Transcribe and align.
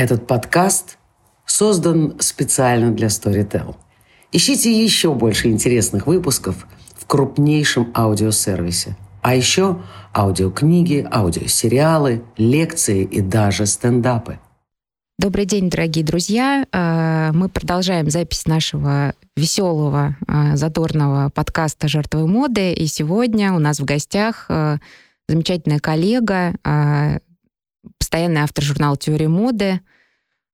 Этот 0.00 0.26
подкаст 0.26 0.96
создан 1.44 2.16
специально 2.20 2.90
для 2.90 3.08
Storytel. 3.08 3.76
Ищите 4.32 4.72
еще 4.72 5.12
больше 5.12 5.48
интересных 5.48 6.06
выпусков 6.06 6.66
в 6.96 7.04
крупнейшем 7.04 7.92
аудиосервисе. 7.94 8.96
А 9.20 9.34
еще 9.34 9.82
аудиокниги, 10.16 11.06
аудиосериалы, 11.12 12.22
лекции 12.38 13.04
и 13.04 13.20
даже 13.20 13.66
стендапы. 13.66 14.38
Добрый 15.18 15.44
день, 15.44 15.68
дорогие 15.68 16.02
друзья. 16.02 16.64
Э, 16.72 17.32
мы 17.34 17.50
продолжаем 17.50 18.08
запись 18.08 18.46
нашего 18.46 19.12
веселого, 19.36 20.16
э, 20.26 20.56
задорного 20.56 21.28
подкаста 21.28 21.88
«Жертвы 21.88 22.26
моды». 22.26 22.72
И 22.72 22.86
сегодня 22.86 23.52
у 23.52 23.58
нас 23.58 23.80
в 23.80 23.84
гостях 23.84 24.46
э, 24.48 24.78
замечательная 25.28 25.78
коллега, 25.78 26.54
постоянный 27.98 28.40
автор 28.40 28.64
журнала 28.64 28.96
«Теория 28.96 29.28
моды», 29.28 29.80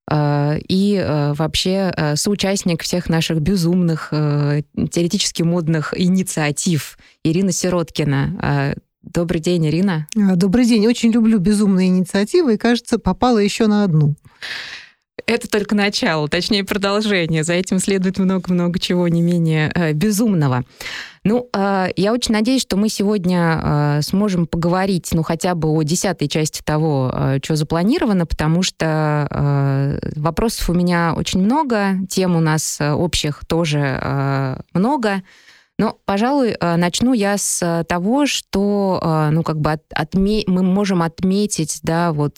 и 0.09 1.33
вообще 1.37 2.13
соучастник 2.15 2.81
всех 2.83 3.09
наших 3.09 3.41
безумных 3.41 4.09
теоретически 4.11 5.43
модных 5.43 5.93
инициатив 5.97 6.97
Ирина 7.23 7.51
Сироткина. 7.51 8.75
Добрый 9.03 9.41
день, 9.41 9.67
Ирина. 9.67 10.07
Добрый 10.15 10.65
день. 10.65 10.87
Очень 10.87 11.11
люблю 11.11 11.39
безумные 11.39 11.87
инициативы 11.87 12.53
и, 12.53 12.57
кажется, 12.57 12.99
попала 12.99 13.39
еще 13.39 13.67
на 13.67 13.83
одну. 13.83 14.15
Это 15.25 15.49
только 15.49 15.75
начало, 15.75 16.29
точнее 16.29 16.63
продолжение. 16.63 17.43
За 17.43 17.53
этим 17.53 17.79
следует 17.79 18.17
много-много 18.17 18.79
чего 18.79 19.07
не 19.07 19.21
менее 19.21 19.71
э, 19.75 19.91
безумного. 19.91 20.63
Ну, 21.27 21.49
э, 21.51 21.89
я 21.97 22.13
очень 22.13 22.33
надеюсь, 22.33 22.61
что 22.61 22.77
мы 22.77 22.87
сегодня 22.87 23.59
э, 23.61 24.01
сможем 24.01 24.47
поговорить, 24.47 25.09
ну, 25.11 25.23
хотя 25.23 25.55
бы 25.55 25.67
о 25.67 25.81
десятой 25.81 26.29
части 26.29 26.61
того, 26.63 27.11
э, 27.13 27.39
что 27.43 27.57
запланировано, 27.57 28.25
потому 28.25 28.63
что 28.63 29.99
вопросов 30.15 30.69
у 30.69 30.73
меня 30.73 31.13
очень 31.17 31.41
много, 31.41 31.95
тем 32.09 32.37
у 32.37 32.39
нас 32.39 32.79
общих 32.79 33.43
тоже 33.45 34.61
много. 34.73 35.21
Но, 35.77 35.97
пожалуй, 36.05 36.55
начну 36.59 37.13
я 37.13 37.37
с 37.37 37.85
того, 37.87 38.25
что, 38.25 39.29
ну, 39.31 39.43
как 39.43 39.59
бы 39.59 39.73
от, 39.73 39.83
отме- 39.93 40.43
мы 40.47 40.63
можем 40.63 41.01
отметить, 41.01 41.79
да, 41.83 42.13
вот 42.13 42.37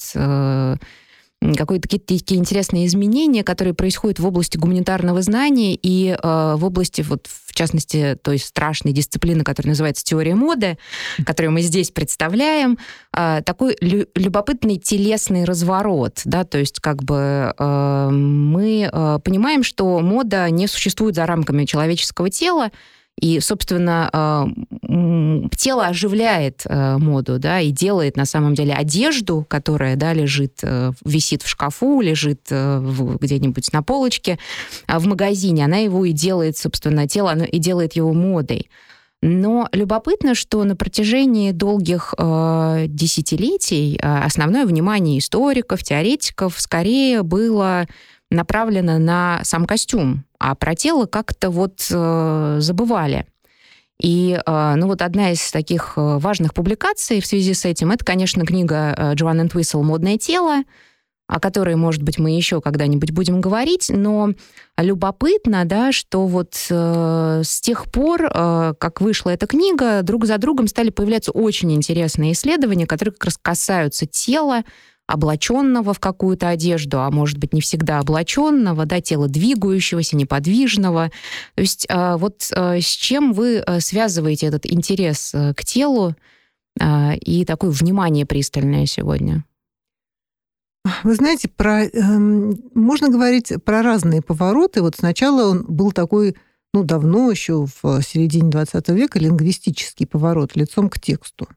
какие-то 1.42 1.88
такие 1.88 2.40
интересные 2.40 2.86
изменения, 2.86 3.44
которые 3.44 3.74
происходят 3.74 4.20
в 4.20 4.28
области 4.28 4.58
гуманитарного 4.58 5.22
знания 5.22 5.74
и 5.76 6.10
э, 6.10 6.56
в 6.58 6.66
области, 6.66 7.02
вот, 7.02 7.28
в 7.28 7.54
частности, 7.54 8.18
той 8.22 8.40
страшной 8.40 8.94
дисциплины, 8.94 9.44
которая 9.44 9.72
называется 9.72 10.04
теория 10.04 10.36
моды, 10.36 10.78
которую 11.26 11.54
мы 11.54 11.62
здесь 11.62 11.92
представляем, 11.92 12.78
э, 13.16 13.42
такой 13.46 13.78
лю- 13.80 14.08
любопытный 14.16 14.78
телесный 14.78 15.46
разворот, 15.46 16.22
да, 16.26 16.44
то 16.44 16.58
есть 16.58 16.80
как 16.82 17.04
бы 17.04 17.54
э, 17.58 18.10
мы 18.12 18.90
э, 18.92 19.20
понимаем, 19.24 19.64
что 19.64 20.00
мода 20.00 20.50
не 20.50 20.68
существует 20.68 21.16
за 21.16 21.26
рамками 21.26 21.64
человеческого 21.64 22.30
тела, 22.30 22.72
и, 23.20 23.40
собственно, 23.40 24.10
э, 24.12 25.50
тело 25.58 25.88
оживляет 25.88 26.62
э, 26.66 26.98
моду, 26.98 27.38
да, 27.40 27.60
и 27.60 27.72
делает 27.72 28.16
на 28.16 28.26
самом 28.26 28.56
деле 28.56 28.74
одежду, 28.74 29.46
которая, 29.48 29.96
да, 29.96 30.14
лежит, 30.14 30.60
э, 30.64 30.92
висит 31.06 31.44
в 31.44 31.48
шкафу, 31.48 32.02
лежит 32.02 32.42
где-нибудь 32.50 33.74
на 33.74 33.84
полочке 33.84 34.40
в 34.88 35.06
магазине, 35.06 35.66
она 35.66 35.78
его 35.78 36.06
и 36.06 36.12
делает, 36.12 36.58
собственно, 36.58 37.08
тело, 37.08 37.36
и 37.44 37.60
делает 37.60 37.94
его 37.94 38.14
модой. 38.14 38.70
Но 39.22 39.68
любопытно, 39.74 40.34
что 40.34 40.64
на 40.64 40.78
протяжении 40.78 41.52
долгих 41.52 42.14
э, 42.18 42.86
десятилетий 42.88 44.00
э, 44.02 44.20
основное 44.24 44.66
внимание 44.66 45.20
историков, 45.20 45.84
теоретиков 45.84 46.56
скорее 46.58 47.24
было 47.24 47.86
направлено 48.30 49.00
на 49.00 49.42
сам 49.44 49.66
костюм, 49.66 50.26
а 50.40 50.56
про 50.56 50.76
тело 50.76 51.06
как-то 51.06 51.50
вот 51.50 51.88
э, 51.92 52.58
забывали. 52.60 53.26
И 54.02 54.40
э, 54.44 54.74
ну 54.78 54.88
вот 54.88 55.02
одна 55.02 55.32
из 55.32 55.52
таких 55.52 55.94
э, 55.98 56.18
важных 56.20 56.54
публикаций 56.54 57.20
в 57.20 57.26
связи 57.26 57.54
с 57.54 57.66
этим, 57.66 57.92
это, 57.92 58.06
конечно, 58.06 58.46
книга 58.46 58.94
э, 58.96 59.14
Джоан 59.16 59.42
Энтвисел 59.42 59.84
«Модное 59.84 60.18
тело», 60.18 60.64
о 61.30 61.40
которой, 61.40 61.76
может 61.76 62.02
быть, 62.02 62.18
мы 62.18 62.32
еще 62.32 62.60
когда-нибудь 62.60 63.12
будем 63.12 63.40
говорить, 63.40 63.92
но 63.94 64.32
любопытно, 64.78 65.64
да, 65.64 65.92
что 65.92 66.26
вот 66.26 66.56
э, 66.72 67.42
с 67.46 67.62
тех 67.62 67.86
пор, 67.92 68.24
э, 68.24 68.74
как 68.80 69.00
вышла 69.00 69.30
эта 69.30 69.46
книга, 69.46 70.02
друг 70.02 70.26
за 70.26 70.40
другом 70.40 70.68
стали 70.68 70.90
появляться 70.90 71.32
очень 71.32 71.72
интересные 71.72 72.32
исследования, 72.32 72.88
которые 72.88 73.14
как 73.14 73.26
раз 73.26 73.38
касаются 73.40 74.08
тела, 74.08 74.64
облаченного 75.10 75.94
в 75.94 76.00
какую-то 76.00 76.50
одежду, 76.50 77.02
а 77.02 77.10
может 77.10 77.38
быть 77.40 77.54
не 77.54 77.62
всегда 77.62 78.00
облаченного, 78.00 78.86
да, 78.86 79.02
тело 79.02 79.28
двигающегося, 79.28 80.16
неподвижного. 80.16 81.12
То 81.56 81.62
есть 81.62 81.88
а, 81.90 82.18
вот 82.18 82.52
а, 82.56 82.80
с 82.80 82.86
чем 82.86 83.34
вы 83.34 83.60
а, 83.60 83.80
связываете 83.80 84.48
этот 84.48 84.66
интерес 84.66 85.34
к 85.56 85.66
телу 85.66 86.16
и 87.22 87.44
такое 87.46 87.72
внимание 87.72 88.26
пристальное 88.26 88.86
сегодня? 88.86 89.44
Вы 91.04 91.16
знаете, 91.16 91.50
про, 91.50 91.84
э, 91.84 92.18
можно 92.74 93.10
говорить 93.10 93.52
про 93.66 93.82
разные 93.82 94.22
повороты. 94.22 94.82
Вот 94.82 94.96
сначала 94.96 95.50
он 95.50 95.66
был 95.68 95.92
такой, 95.92 96.38
ну, 96.74 96.84
давно 96.84 97.30
еще 97.30 97.66
в 97.66 98.02
середине 98.02 98.50
20 98.50 98.88
века, 98.90 99.20
лингвистический 99.20 100.08
поворот 100.08 100.56
лицом 100.56 100.90
к 100.90 101.00
тексту. 101.00 101.50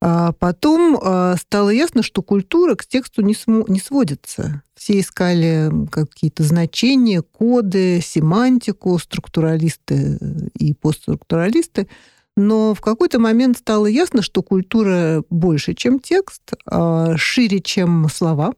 А 0.00 0.32
потом 0.32 0.98
а, 1.02 1.34
стало 1.36 1.70
ясно, 1.70 2.02
что 2.02 2.22
культура 2.22 2.76
к 2.76 2.86
тексту 2.86 3.22
не, 3.22 3.34
см- 3.34 3.68
не 3.68 3.80
сводится. 3.80 4.62
Все 4.76 5.00
искали 5.00 5.70
какие-то 5.90 6.44
значения, 6.44 7.22
коды, 7.22 8.00
семантику, 8.00 8.96
структуралисты 8.98 10.18
и 10.54 10.72
постструктуралисты. 10.74 11.88
Но 12.36 12.72
в 12.74 12.80
какой-то 12.80 13.18
момент 13.18 13.58
стало 13.58 13.86
ясно, 13.86 14.22
что 14.22 14.44
культура 14.44 15.24
больше, 15.28 15.74
чем 15.74 15.98
текст, 15.98 16.52
а 16.64 17.16
шире, 17.16 17.58
чем 17.58 18.08
слова, 18.08 18.54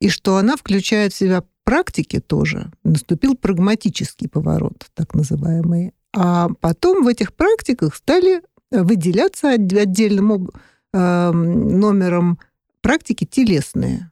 и 0.00 0.08
что 0.08 0.36
она 0.36 0.56
включает 0.56 1.12
в 1.12 1.16
себя 1.16 1.42
практики 1.64 2.20
тоже. 2.20 2.70
Наступил 2.84 3.34
прагматический 3.34 4.28
поворот, 4.28 4.86
так 4.94 5.14
называемый. 5.14 5.92
А 6.14 6.48
потом 6.60 7.02
в 7.02 7.08
этих 7.08 7.34
практиках 7.34 7.96
стали 7.96 8.42
выделяться 8.70 9.50
отдельным 9.50 10.50
эм, 10.92 11.80
номером 11.80 12.38
практики 12.80 13.24
телесные, 13.24 14.10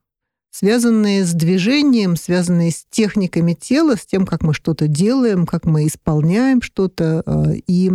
связанные 0.50 1.24
с 1.24 1.32
движением, 1.32 2.16
связанные 2.16 2.70
с 2.70 2.86
техниками 2.90 3.54
тела, 3.54 3.96
с 3.96 4.06
тем, 4.06 4.26
как 4.26 4.42
мы 4.42 4.54
что-то 4.54 4.86
делаем, 4.88 5.46
как 5.46 5.64
мы 5.64 5.86
исполняем 5.86 6.62
что-то. 6.62 7.22
Э, 7.26 7.54
и 7.66 7.92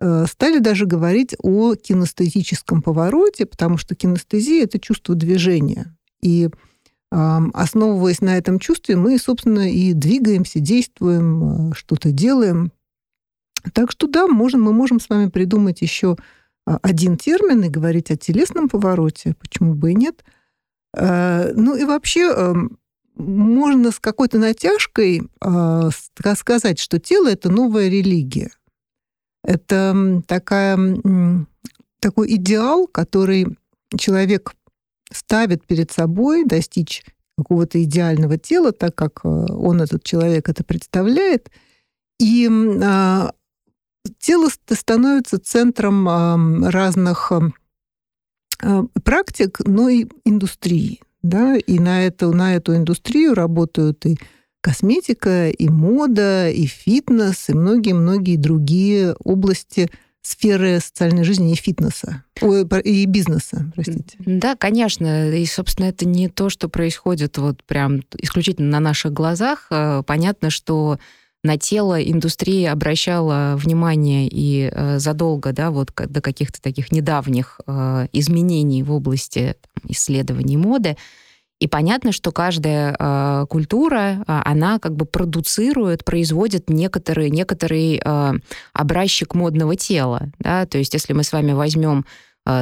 э, 0.00 0.26
стали 0.30 0.58
даже 0.58 0.86
говорить 0.86 1.34
о 1.42 1.74
кинестетическом 1.74 2.82
повороте, 2.82 3.46
потому 3.46 3.78
что 3.78 3.94
кинестезия— 3.94 4.64
это 4.64 4.78
чувство 4.78 5.14
движения. 5.14 5.96
И 6.20 6.48
основываясь 7.10 8.20
на 8.20 8.36
этом 8.36 8.58
чувстве, 8.58 8.94
мы, 8.94 9.18
собственно, 9.18 9.72
и 9.72 9.94
двигаемся, 9.94 10.60
действуем, 10.60 11.70
э, 11.70 11.74
что-то 11.74 12.12
делаем. 12.12 12.70
Так 13.72 13.90
что 13.90 14.06
да, 14.06 14.26
можем, 14.26 14.62
мы 14.62 14.72
можем 14.72 15.00
с 15.00 15.08
вами 15.08 15.28
придумать 15.28 15.82
еще 15.82 16.16
а, 16.66 16.78
один 16.82 17.16
термин 17.16 17.64
и 17.64 17.68
говорить 17.68 18.10
о 18.10 18.16
телесном 18.16 18.68
повороте, 18.68 19.34
почему 19.38 19.74
бы 19.74 19.92
и 19.92 19.94
нет. 19.94 20.24
Э, 20.96 21.52
ну 21.54 21.76
и 21.76 21.84
вообще 21.84 22.30
эм, 22.30 22.78
можно 23.16 23.90
с 23.90 23.98
какой-то 23.98 24.38
натяжкой 24.38 25.22
а, 25.40 25.90
сказать, 26.36 26.78
что 26.78 26.98
тело— 26.98 27.28
это 27.30 27.50
новая 27.50 27.88
религия. 27.88 28.50
Это 29.44 30.22
такая, 30.26 30.76
такой 32.00 32.34
идеал, 32.34 32.86
который 32.86 33.56
человек 33.96 34.52
ставит 35.10 35.66
перед 35.66 35.90
собой, 35.90 36.44
достичь 36.44 37.04
какого-то 37.38 37.82
идеального 37.82 38.36
тела, 38.36 38.72
так 38.72 38.94
как 38.94 39.20
э, 39.24 39.28
он, 39.28 39.80
этот 39.80 40.02
человек, 40.02 40.48
это 40.48 40.64
представляет. 40.64 41.50
И 42.18 42.48
а, 42.82 43.32
тело 44.18 44.48
становится 44.70 45.38
центром 45.38 46.64
разных 46.64 47.32
а, 48.60 48.84
практик, 49.04 49.60
но 49.64 49.88
и 49.88 50.06
индустрии. 50.24 51.00
Да? 51.22 51.56
И 51.56 51.78
на 51.78 52.06
эту, 52.06 52.32
на 52.32 52.54
эту 52.54 52.76
индустрию 52.76 53.34
работают 53.34 54.04
и 54.06 54.18
косметика, 54.60 55.48
и 55.48 55.68
мода, 55.68 56.50
и 56.50 56.66
фитнес, 56.66 57.48
и 57.48 57.54
многие-многие 57.54 58.36
другие 58.36 59.14
области 59.24 59.90
сферы 60.20 60.80
социальной 60.80 61.24
жизни 61.24 61.52
и 61.52 61.56
фитнеса, 61.56 62.24
и 62.84 63.04
бизнеса, 63.06 63.70
простите. 63.74 64.18
Да, 64.18 64.56
конечно. 64.56 65.30
И, 65.30 65.46
собственно, 65.46 65.86
это 65.86 66.06
не 66.06 66.28
то, 66.28 66.50
что 66.50 66.68
происходит 66.68 67.38
вот 67.38 67.64
прям 67.64 68.02
исключительно 68.18 68.68
на 68.68 68.80
наших 68.80 69.12
глазах. 69.12 69.68
Э, 69.70 70.02
понятно, 70.06 70.50
что 70.50 70.98
на 71.44 71.56
тело 71.56 72.02
индустрия 72.02 72.72
обращала 72.72 73.54
внимание 73.56 74.28
и 74.28 74.70
э, 74.72 74.98
задолго, 74.98 75.52
да, 75.52 75.70
вот 75.70 75.92
до 75.94 76.20
каких-то 76.20 76.60
таких 76.60 76.90
недавних 76.90 77.60
э, 77.66 78.08
изменений 78.12 78.82
в 78.82 78.92
области 78.92 79.56
там, 79.74 79.90
исследований 79.90 80.56
моды. 80.56 80.96
И 81.60 81.66
понятно, 81.66 82.12
что 82.12 82.30
каждая 82.30 82.94
э, 82.98 83.46
культура, 83.48 84.24
э, 84.26 84.42
она 84.44 84.78
как 84.78 84.94
бы 84.94 85.06
продуцирует, 85.06 86.04
производит 86.04 86.70
некоторый, 86.70 87.30
некоторый 87.30 88.00
э, 88.04 88.32
образчик 88.72 89.34
модного 89.34 89.76
тела. 89.76 90.30
Да? 90.38 90.66
То 90.66 90.78
есть 90.78 90.94
если 90.94 91.12
мы 91.12 91.24
с 91.24 91.32
вами 91.32 91.52
возьмем 91.52 92.04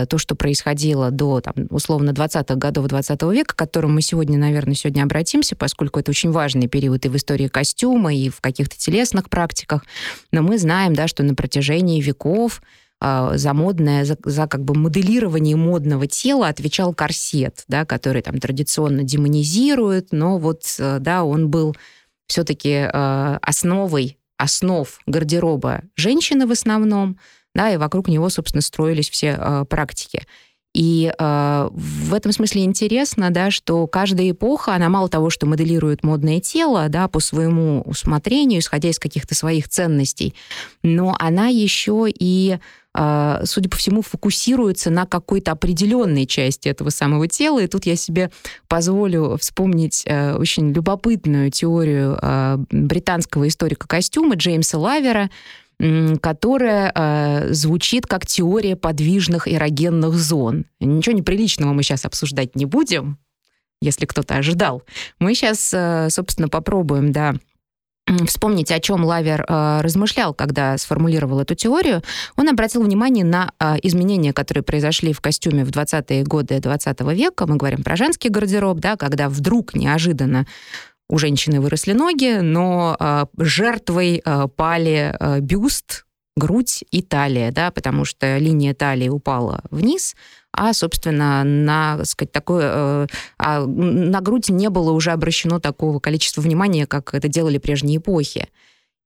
то, 0.09 0.19
что 0.19 0.35
происходило 0.35 1.11
до, 1.11 1.41
там, 1.41 1.55
условно, 1.71 2.11
20-х 2.11 2.57
годов 2.57 2.89
20 2.89 3.23
века, 3.23 3.55
к 3.55 3.57
которому 3.57 3.95
мы 3.95 4.03
сегодня, 4.03 4.37
наверное, 4.37 4.75
сегодня 4.75 5.03
обратимся, 5.03 5.55
поскольку 5.55 6.01
это 6.01 6.11
очень 6.11 6.33
важный 6.33 6.67
период 6.67 7.05
и 7.07 7.09
в 7.09 7.17
истории 7.17 7.49
костюма, 7.49 8.13
и 8.13 8.29
в 8.29 8.41
каких-то 8.41 8.77
телесных 8.77 9.31
практиках. 9.31 9.85
Но 10.33 10.43
мы 10.43 10.59
знаем, 10.59 10.95
да, 10.95 11.07
что 11.07 11.23
на 11.23 11.35
протяжении 11.35 12.01
веков 12.01 12.63
а, 12.99 13.37
за 13.37 13.53
модное, 13.53 14.05
за, 14.05 14.17
за 14.25 14.47
как 14.47 14.65
бы 14.65 14.75
моделирование 14.75 15.55
модного 15.55 16.07
тела 16.07 16.49
отвечал 16.49 16.95
корсет, 16.95 17.65
да, 17.69 17.85
который 17.85 18.23
там 18.23 18.39
традиционно 18.39 19.03
демонизирует, 19.03 20.09
но 20.13 20.39
вот, 20.39 20.63
э, 20.79 20.99
да, 21.01 21.25
он 21.25 21.51
был 21.51 21.77
все-таки 22.27 22.71
э, 22.71 23.39
основой 23.43 24.19
основ 24.39 24.99
гардероба 25.07 25.83
женщины 25.95 26.47
в 26.47 26.51
основном, 26.51 27.19
да, 27.57 27.73
и 27.73 27.77
вокруг 27.77 28.09
него, 28.09 28.29
собственно, 28.29 28.63
строились 28.63 29.11
все 29.11 29.37
э, 29.39 29.65
практики. 29.69 30.23
И 30.75 31.11
э, 31.19 31.69
в 31.73 32.13
этом 32.13 32.33
смысле 32.33 32.65
интересно, 32.65 33.31
да, 33.31 33.51
что 33.51 33.87
каждая 33.87 34.31
эпоха, 34.31 34.75
она 34.75 34.91
мало 34.91 35.09
того, 35.09 35.31
что 35.31 35.47
моделирует 35.47 36.05
модное 36.05 36.39
тело, 36.39 36.91
да, 36.91 37.09
по 37.09 37.19
своему 37.19 37.81
усмотрению, 37.87 38.61
исходя 38.61 38.91
из 38.91 38.99
каких-то 38.99 39.35
своих 39.35 39.71
ценностей, 39.71 40.35
но 40.83 41.17
она 41.19 41.49
еще 41.49 42.07
и 42.09 42.59
а, 42.99 43.43
судя 43.45 43.69
по 43.69 43.77
всему, 43.77 44.01
фокусируется 44.01 44.89
на 44.89 45.05
какой-то 45.05 45.53
определенной 45.53 46.25
части 46.25 46.69
этого 46.69 46.89
самого 46.89 47.29
тела. 47.29 47.61
И 47.61 47.67
тут 47.67 47.85
я 47.85 47.95
себе 47.95 48.31
позволю 48.69 49.37
вспомнить 49.39 50.03
э, 50.07 50.35
очень 50.35 50.73
любопытную 50.73 51.51
теорию 51.51 52.19
а, 52.23 52.59
британского 52.71 53.49
историка 53.49 53.87
костюма 53.87 54.37
Джеймса 54.37 54.79
Лавера, 54.79 55.31
которая 55.79 56.91
э, 56.95 57.53
звучит 57.53 58.07
как 58.07 58.27
теория 58.27 58.77
подвижных 58.77 59.47
эрогенных 59.47 60.15
зон. 60.15 60.65
Ничего 60.81 61.15
неприличного 61.15 61.75
мы 61.75 61.83
сейчас 61.83 62.07
обсуждать 62.07 62.57
не 62.57 62.65
будем, 62.65 63.19
если 63.83 64.07
кто-то 64.07 64.37
ожидал. 64.37 64.83
Мы 65.19 65.35
сейчас, 65.35 65.73
э, 65.75 66.09
собственно, 66.11 66.49
попробуем, 66.49 67.13
да, 67.13 67.35
вспомнить, 68.27 68.71
о 68.71 68.81
чем 68.81 69.05
Лавер 69.05 69.45
э, 69.47 69.81
размышлял, 69.83 70.33
когда 70.33 70.79
сформулировал 70.79 71.41
эту 71.41 71.55
теорию, 71.55 72.03
он 72.37 72.49
обратил 72.49 72.83
внимание 72.83 73.25
на 73.25 73.53
э, 73.59 73.77
изменения, 73.83 74.33
которые 74.33 74.63
произошли 74.63 75.13
в 75.13 75.21
костюме 75.21 75.65
в 75.65 75.71
20-е 75.71 76.23
годы 76.23 76.61
20 76.61 77.01
века. 77.13 77.47
Мы 77.47 77.57
говорим 77.57 77.83
про 77.83 77.97
женский 77.97 78.29
гардероб, 78.29 78.79
да, 78.79 78.97
когда 78.97 79.29
вдруг 79.29 79.75
неожиданно 79.75 80.47
у 81.09 81.19
женщины 81.19 81.61
выросли 81.61 81.93
ноги, 81.93 82.39
но 82.41 82.97
э, 82.99 83.27
жертвой 83.39 84.23
э, 84.25 84.49
пали 84.57 85.15
э, 85.19 85.41
бюст, 85.41 86.05
грудь 86.37 86.85
и 86.91 87.03
талия, 87.03 87.51
да, 87.51 87.71
потому 87.71 88.05
что 88.05 88.37
линия 88.37 88.75
талии 88.75 89.09
упала 89.09 89.63
вниз, 89.71 90.15
а, 90.53 90.73
собственно, 90.73 91.45
на, 91.45 92.05
сказать, 92.05 92.33
такое, 92.33 92.71
э, 92.73 93.07
а 93.39 93.67
на 93.67 94.21
грудь 94.21 94.49
не 94.49 94.69
было 94.69 94.91
уже 94.91 95.13
обращено 95.13 95.61
такого 95.61 95.99
количества 96.01 96.41
внимания, 96.41 96.87
как 96.87 97.15
это 97.15 97.29
делали 97.29 97.59
прежние 97.59 97.99
эпохи. 97.99 98.49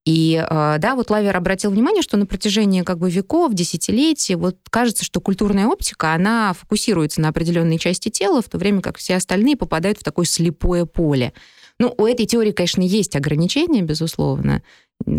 И 0.07 0.43
э, 0.43 0.77
да, 0.79 0.95
вот 0.95 1.11
Лавер 1.11 1.37
обратил 1.37 1.71
внимание, 1.71 2.03
что 2.03 2.17
на 2.17 2.25
протяжении 2.25 2.83
как 2.83 2.99
бы 2.99 3.11
веков, 3.11 3.53
десятилетий, 3.53 4.35
вот 4.35 4.57
кажется, 4.71 5.05
что 5.05 5.21
культурная 5.21 5.67
оптика, 5.67 6.15
она 6.15 6.55
фокусируется 6.55 7.21
на 7.21 7.29
определенной 7.29 7.79
части 7.79 8.09
тела, 8.09 8.41
в 8.41 8.49
то 8.49 8.57
время 8.57 8.81
как 8.81 8.97
все 8.97 9.17
остальные 9.17 9.57
попадают 9.57 9.99
в 9.99 10.05
такое 10.05 10.25
слепое 10.25 10.87
поле. 10.87 11.33
Ну, 11.81 11.95
у 11.97 12.07
этой 12.07 12.27
теории, 12.27 12.53
конечно, 12.53 12.83
есть 12.83 13.17
ограничения, 13.17 13.81
безусловно. 13.81 14.63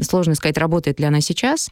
Сложно 0.03 0.35
сказать, 0.35 0.59
работает 0.59 0.99
ли 0.99 1.07
она 1.07 1.19
сейчас. 1.19 1.69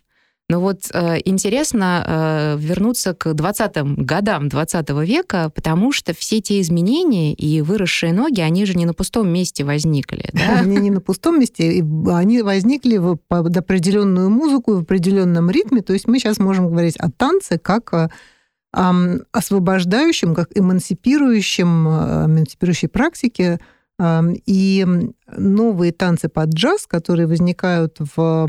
Но 0.50 0.59
вот 0.59 0.89
э, 0.91 1.18
интересно 1.25 2.03
э, 2.03 2.57
вернуться 2.57 3.13
к 3.13 3.27
20-м 3.27 3.97
годам 3.97 4.50
20 4.50 4.89
века, 5.06 5.51
потому 5.53 5.91
что 5.91 6.15
все 6.15 6.41
те 6.41 6.59
изменения 6.59 7.36
и 7.36 7.62
выросшие 7.62 8.13
ноги, 8.13 8.41
они 8.41 8.65
же 8.65 8.74
не 8.74 8.88
на 8.88 8.95
пустом 8.95 9.30
месте 9.31 9.63
возникли. 9.63 10.31
Да? 10.33 10.59
Они 10.62 10.77
не 10.77 10.89
на 10.89 11.01
пустом 11.01 11.39
месте, 11.39 11.86
они 12.07 12.41
возникли 12.41 12.97
в, 12.97 13.18
под 13.27 13.56
определенную 13.56 14.31
музыку, 14.31 14.74
в 14.74 14.80
определенном 14.80 15.51
ритме. 15.51 15.83
То 15.83 15.94
есть 15.94 16.07
мы 16.07 16.18
сейчас 16.18 16.39
можем 16.39 16.68
говорить 16.68 16.97
о 16.97 17.12
танце 17.12 17.59
как 17.59 17.94
о 17.94 18.09
освобождающем, 19.31 20.33
как 20.33 20.50
эмансипирующем, 20.56 21.88
э, 21.88 22.25
эмансипирующей 22.25 22.88
практике, 22.88 23.59
и 24.01 24.88
новые 25.36 25.92
танцы 25.92 26.30
под 26.30 26.50
джаз, 26.54 26.88
которые 26.88 27.28
возникают 27.28 27.98
в 28.00 28.48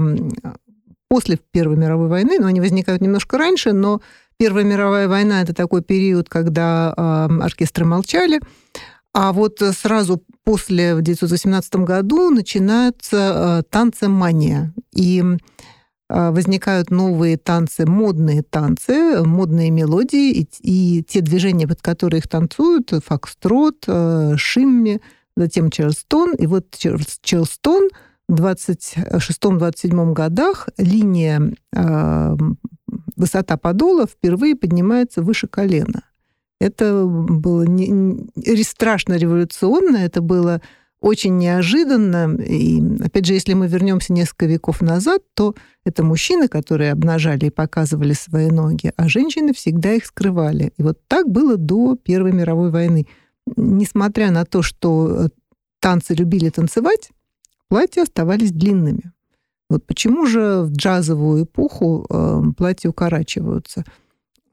после 1.08 1.38
Первой 1.50 1.76
мировой 1.76 2.08
войны, 2.08 2.38
но 2.38 2.47
они 2.47 2.61
возникают 2.61 3.02
немножко 3.02 3.37
раньше, 3.37 3.73
но 3.73 4.00
Первая 4.41 4.64
мировая 4.64 5.06
война– 5.06 5.43
это 5.43 5.52
такой 5.52 5.82
период, 5.82 6.31
когда 6.31 6.94
оркестры 6.94 7.85
молчали, 7.85 8.41
а 9.12 9.35
вот 9.35 9.61
сразу 9.76 10.23
после, 10.44 10.94
в 10.94 11.00
1918 11.00 11.76
году, 11.76 12.31
начинаются 12.31 13.61
э, 13.61 13.62
танцы 13.69 14.08
«Мания». 14.08 14.73
И 14.94 15.23
э, 15.23 16.31
возникают 16.31 16.91
новые 16.91 17.37
танцы, 17.37 17.85
модные 17.85 18.43
танцы, 18.43 19.23
модные 19.23 19.70
мелодии, 19.70 20.31
и, 20.32 20.49
и 20.62 21.02
те 21.02 21.20
движения, 21.20 21.69
под 21.69 21.82
которые 21.82 22.20
их 22.20 22.29
танцуют, 22.29 22.93
фокстрот, 23.05 23.85
э, 23.88 24.37
шимми, 24.37 25.02
затем 25.40 25.70
чарльстон. 25.70 26.34
И 26.34 26.46
вот 26.46 26.76
чарльстон– 27.22 27.88
26-27 28.31 30.12
годах 30.12 30.69
линия 30.78 31.52
э, 31.75 32.37
высота 33.16 33.56
подола 33.56 34.06
впервые 34.06 34.56
поднимается 34.56 35.22
выше 35.22 35.46
колена. 35.48 36.04
Это 36.60 37.04
было 37.06 37.62
не, 37.62 37.88
не, 37.88 38.62
страшно 38.62 39.14
революционно, 39.14 39.96
это 39.96 40.20
было 40.20 40.60
очень 41.00 41.38
неожиданно. 41.38 42.37
И, 42.37 42.82
опять 43.02 43.25
же, 43.25 43.32
если 43.32 43.54
мы 43.54 43.66
вернемся 43.66 44.12
несколько 44.12 44.44
веков 44.44 44.82
назад, 44.82 45.22
то 45.34 45.54
это 45.84 46.04
мужчины, 46.04 46.48
которые 46.48 46.92
обнажали 46.92 47.46
и 47.46 47.50
показывали 47.50 48.12
свои 48.12 48.50
ноги, 48.50 48.92
а 48.96 49.08
женщины 49.08 49.54
всегда 49.54 49.94
их 49.94 50.04
скрывали. 50.04 50.72
И 50.76 50.82
вот 50.82 50.98
так 51.08 51.31
было 51.31 51.56
до 51.56 51.96
Первой 51.96 52.32
мировой 52.32 52.70
войны. 52.70 53.06
Несмотря 53.56 54.31
на 54.31 54.44
то, 54.44 54.62
что 54.62 55.28
танцы 55.81 56.14
любили 56.14 56.50
танцевать, 56.50 57.11
платья 57.68 58.02
оставались 58.02 58.52
длинными. 58.52 59.12
Вот 59.68 59.87
почему 59.87 60.26
же 60.26 60.62
в 60.62 60.73
джазовую 60.73 61.44
эпоху 61.44 62.06
э, 62.11 62.42
платья 62.56 62.90
укорачиваются? 62.90 63.85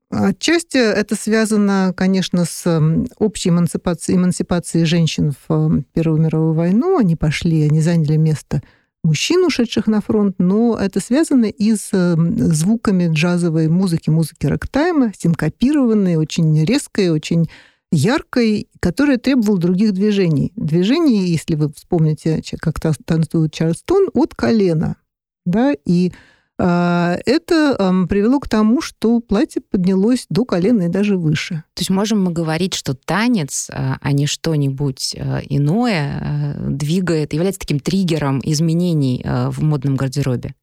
Отчасти 0.09 0.77
это 0.77 1.15
связано, 1.15 1.93
конечно, 1.95 2.45
с 2.45 2.81
общей 3.17 3.49
эмансипацией, 3.49 4.17
эмансипацией 4.17 4.85
женщин 4.85 5.33
в 5.47 5.83
Первую 5.93 6.21
мировую 6.21 6.53
войну. 6.53 6.97
Они 6.97 7.15
пошли, 7.15 7.63
они 7.63 7.81
заняли 7.81 8.15
место 8.15 8.61
мужчин, 9.03 9.43
ушедших 9.43 9.87
на 9.87 10.01
фронт, 10.01 10.35
но 10.37 10.77
это 10.79 10.99
связано 10.99 11.45
и 11.45 11.75
с 11.75 11.89
звуками 11.91 13.09
джазовой 13.11 13.67
музыки, 13.67 14.09
музыки 14.09 14.45
рэктайма, 14.45 15.11
синкопированной, 15.17 16.15
очень 16.15 16.63
резкой, 16.63 17.09
очень 17.09 17.49
яркой, 17.91 18.67
которая 18.79 19.17
требовала 19.17 19.57
других 19.59 19.93
движений. 19.93 20.51
Движений, 20.55 21.27
если 21.29 21.55
вы 21.55 21.71
вспомните, 21.73 22.41
как 22.59 22.79
танцует 22.79 23.53
Чарльстон, 23.53 24.09
от 24.13 24.35
колена. 24.35 24.97
Да, 25.45 25.73
и 25.85 26.11
э, 26.59 27.17
это 27.25 27.75
э, 27.79 28.07
привело 28.07 28.41
к 28.41 28.49
тому, 28.49 28.81
что 28.81 29.21
платье 29.21 29.61
поднялось 29.61 30.25
до 30.29 30.43
колена 30.43 30.83
и 30.83 30.89
даже 30.89 31.17
выше. 31.17 31.63
То 31.73 31.81
есть 31.81 31.89
можем 31.89 32.21
мы 32.21 32.31
говорить, 32.31 32.73
что 32.73 32.93
танец, 32.93 33.69
а, 33.71 33.97
а 34.01 34.11
не 34.11 34.25
что-нибудь 34.25 35.15
э, 35.15 35.41
иное, 35.47 36.57
двигает, 36.59 37.31
является 37.31 37.61
таким 37.61 37.79
триггером 37.79 38.41
изменений 38.43 39.23
в 39.25 39.63
модном 39.63 39.95
гардеробе? 39.95 40.53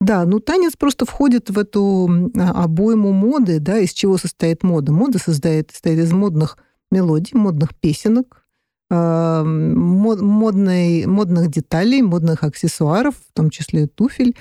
Да, 0.00 0.24
ну 0.26 0.38
танец 0.38 0.76
просто 0.76 1.04
входит 1.06 1.50
в 1.50 1.58
эту 1.58 2.30
а, 2.36 2.64
обойму 2.64 3.12
моды, 3.12 3.58
да, 3.58 3.78
из 3.78 3.92
чего 3.92 4.16
состоит 4.16 4.62
мода. 4.62 4.92
Мода 4.92 5.18
создает, 5.18 5.72
состоит 5.72 5.98
из 5.98 6.12
модных 6.12 6.56
мелодий, 6.90 7.36
модных 7.36 7.74
песенок, 7.74 8.44
э, 8.90 9.42
мод, 9.44 10.20
модной, 10.20 11.04
модных 11.06 11.50
деталей, 11.50 12.02
модных 12.02 12.44
аксессуаров, 12.44 13.16
в 13.16 13.32
том 13.32 13.50
числе 13.50 13.88
туфель, 13.88 14.36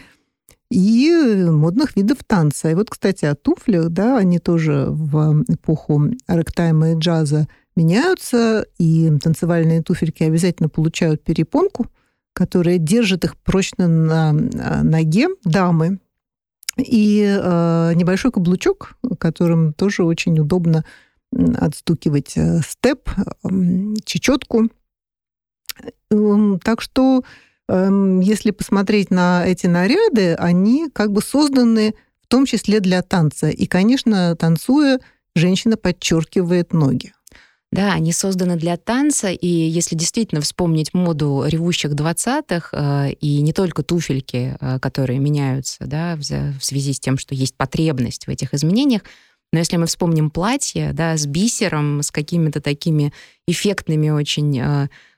и 0.69 1.11
модных 1.49 1.95
видов 1.95 2.19
танца. 2.25 2.69
И 2.69 2.75
вот, 2.75 2.89
кстати, 2.89 3.25
о 3.25 3.35
туфлях, 3.35 3.89
да, 3.89 4.17
они 4.17 4.39
тоже 4.39 4.87
в 4.89 5.43
эпоху 5.47 6.11
рэктайма 6.27 6.91
и 6.91 6.95
джаза 6.95 7.47
меняются, 7.75 8.65
и 8.77 9.09
танцевальные 9.21 9.81
туфельки 9.81 10.23
обязательно 10.23 10.67
получают 10.67 11.23
перепонку, 11.23 11.87
которая 12.37 12.77
держит 12.77 13.25
их 13.25 13.35
прочно 13.35 13.87
на 13.87 14.31
ноге 14.31 15.27
дамы. 15.43 15.97
И 16.77 17.25
э, 17.25 17.93
небольшой 17.95 18.31
каблучок, 18.31 18.93
которым 19.17 19.73
тоже 19.73 20.03
очень 20.03 20.37
удобно 20.37 20.85
отстукивать 21.31 22.35
степ, 22.63 23.09
чечетку. 24.05 24.69
Так 26.09 26.81
что, 26.81 27.23
если 27.67 28.51
посмотреть 28.51 29.09
на 29.09 29.43
эти 29.43 29.65
наряды, 29.65 30.35
они 30.35 30.87
как 30.93 31.11
бы 31.11 31.23
созданы 31.23 31.95
в 32.21 32.27
том 32.27 32.45
числе 32.45 32.79
для 32.79 33.01
танца. 33.01 33.49
И, 33.49 33.65
конечно, 33.65 34.35
танцуя, 34.35 34.99
женщина 35.35 35.77
подчеркивает 35.77 36.73
ноги. 36.73 37.13
Да, 37.71 37.93
они 37.93 38.13
созданы 38.13 38.55
для 38.55 38.77
танца, 38.77 39.29
и 39.29 39.47
если 39.47 39.95
действительно 39.95 40.39
вспомнить 40.39 40.93
моду 40.93 41.43
ревущих 41.45 41.91
20-х, 41.91 42.69
э, 42.71 43.11
и 43.19 43.41
не 43.41 43.51
только 43.51 43.83
туфельки, 43.83 44.55
э, 44.59 44.79
которые 44.79 45.19
меняются 45.19 45.85
да, 45.85 46.15
в, 46.15 46.23
связи 46.63 46.93
с 46.93 46.99
тем, 46.99 47.17
что 47.17 47.35
есть 47.35 47.55
потребность 47.55 48.25
в 48.25 48.29
этих 48.29 48.53
изменениях, 48.53 49.01
но 49.51 49.59
если 49.59 49.75
мы 49.75 49.85
вспомним 49.87 50.29
платье 50.29 50.91
да, 50.93 51.17
с 51.17 51.25
бисером, 51.25 52.03
с 52.03 52.11
какими-то 52.11 52.61
такими 52.61 53.11
эффектными 53.47 54.09
очень 54.11 54.59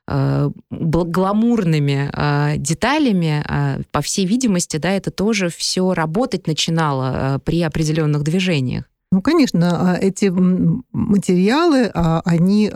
э, 0.08 0.50
гламурными 0.72 2.58
деталями, 2.58 3.46
э, 3.48 3.84
по 3.92 4.02
всей 4.02 4.26
видимости, 4.26 4.78
да, 4.78 4.92
это 4.92 5.12
тоже 5.12 5.50
все 5.50 5.94
работать 5.94 6.48
начинало 6.48 7.40
при 7.46 7.62
определенных 7.62 8.24
движениях. 8.24 8.86
Ну, 9.12 9.24
конечно, 9.24 9.94
а 9.94 9.98
эти 9.98 10.32
материалы, 10.92 11.90
а, 11.94 12.22
они 12.26 12.72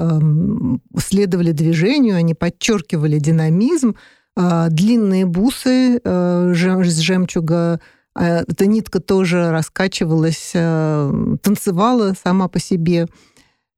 следовали 0.98 1.52
движению, 1.52 2.16
они 2.16 2.34
подчеркивали 2.34 3.20
динамизм. 3.20 3.96
А, 4.36 4.70
длинные 4.70 5.28
бусы 5.28 6.02
э, 6.04 6.54
с 6.56 6.98
жемчуга, 7.00 7.80
эта 8.16 8.66
нитка 8.68 9.00
тоже 9.00 9.52
раскачивалась, 9.52 10.52
э, 10.54 11.36
танцевала 11.42 12.14
сама 12.22 12.48
по 12.48 12.60
себе. 12.60 13.08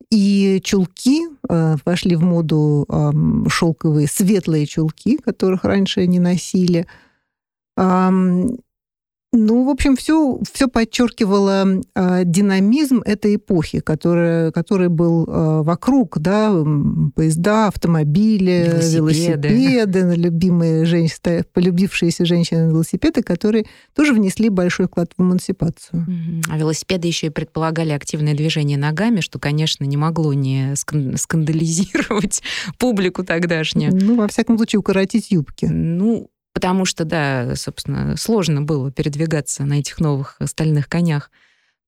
И 0.09 0.61
чулки 0.63 1.27
э, 1.49 1.75
вошли 1.83 2.15
в 2.15 2.21
моду 2.21 2.87
шелковые, 3.49 4.07
светлые 4.07 4.65
чулки, 4.65 5.17
которых 5.17 5.65
раньше 5.65 6.07
не 6.07 6.19
носили. 6.19 6.87
Ну, 9.35 9.65
в 9.65 9.69
общем, 9.69 9.95
все, 9.95 10.39
все 10.51 10.67
подчеркивало 10.67 11.81
э, 11.93 12.21
динамизм 12.23 13.01
этой 13.05 13.35
эпохи, 13.35 13.79
которая, 13.79 14.51
который 14.51 14.87
был 14.87 15.25
э, 15.25 15.61
вокруг, 15.63 16.19
да, 16.19 16.51
поезда, 17.15 17.67
автомобили, 17.67 18.71
велосипеды, 18.93 19.47
велосипеды 19.49 20.15
любимые 20.15 20.85
женщины, 20.85 21.43
полюбившиеся 21.53 22.25
женщины 22.25 22.69
велосипеды, 22.69 23.21
которые 23.23 23.65
тоже 23.93 24.13
внесли 24.13 24.49
большой 24.49 24.87
вклад 24.87 25.11
в 25.17 25.21
эмансипацию. 25.21 26.05
А 26.49 26.57
велосипеды 26.57 27.07
еще 27.07 27.27
и 27.27 27.29
предполагали 27.29 27.91
активное 27.91 28.33
движение 28.33 28.77
ногами, 28.77 29.19
что, 29.19 29.39
конечно, 29.39 29.83
не 29.83 29.97
могло 29.97 30.33
не 30.33 30.75
скандализировать 30.75 32.41
публику 32.79 33.23
тогдашнюю. 33.23 33.93
Ну, 33.93 34.15
во 34.15 34.27
всяком 34.27 34.57
случае, 34.57 34.79
укоротить 34.79 35.31
юбки. 35.31 35.65
Ну, 35.65 36.29
потому 36.55 36.85
что, 36.85 37.03
да, 37.03 37.53
собственно, 37.55 38.15
сложно 38.15 38.61
было 38.61 38.89
передвигаться 38.89 39.65
на 39.65 39.79
этих 39.79 39.99
новых 39.99 40.37
стальных 40.45 40.87
конях. 40.87 41.29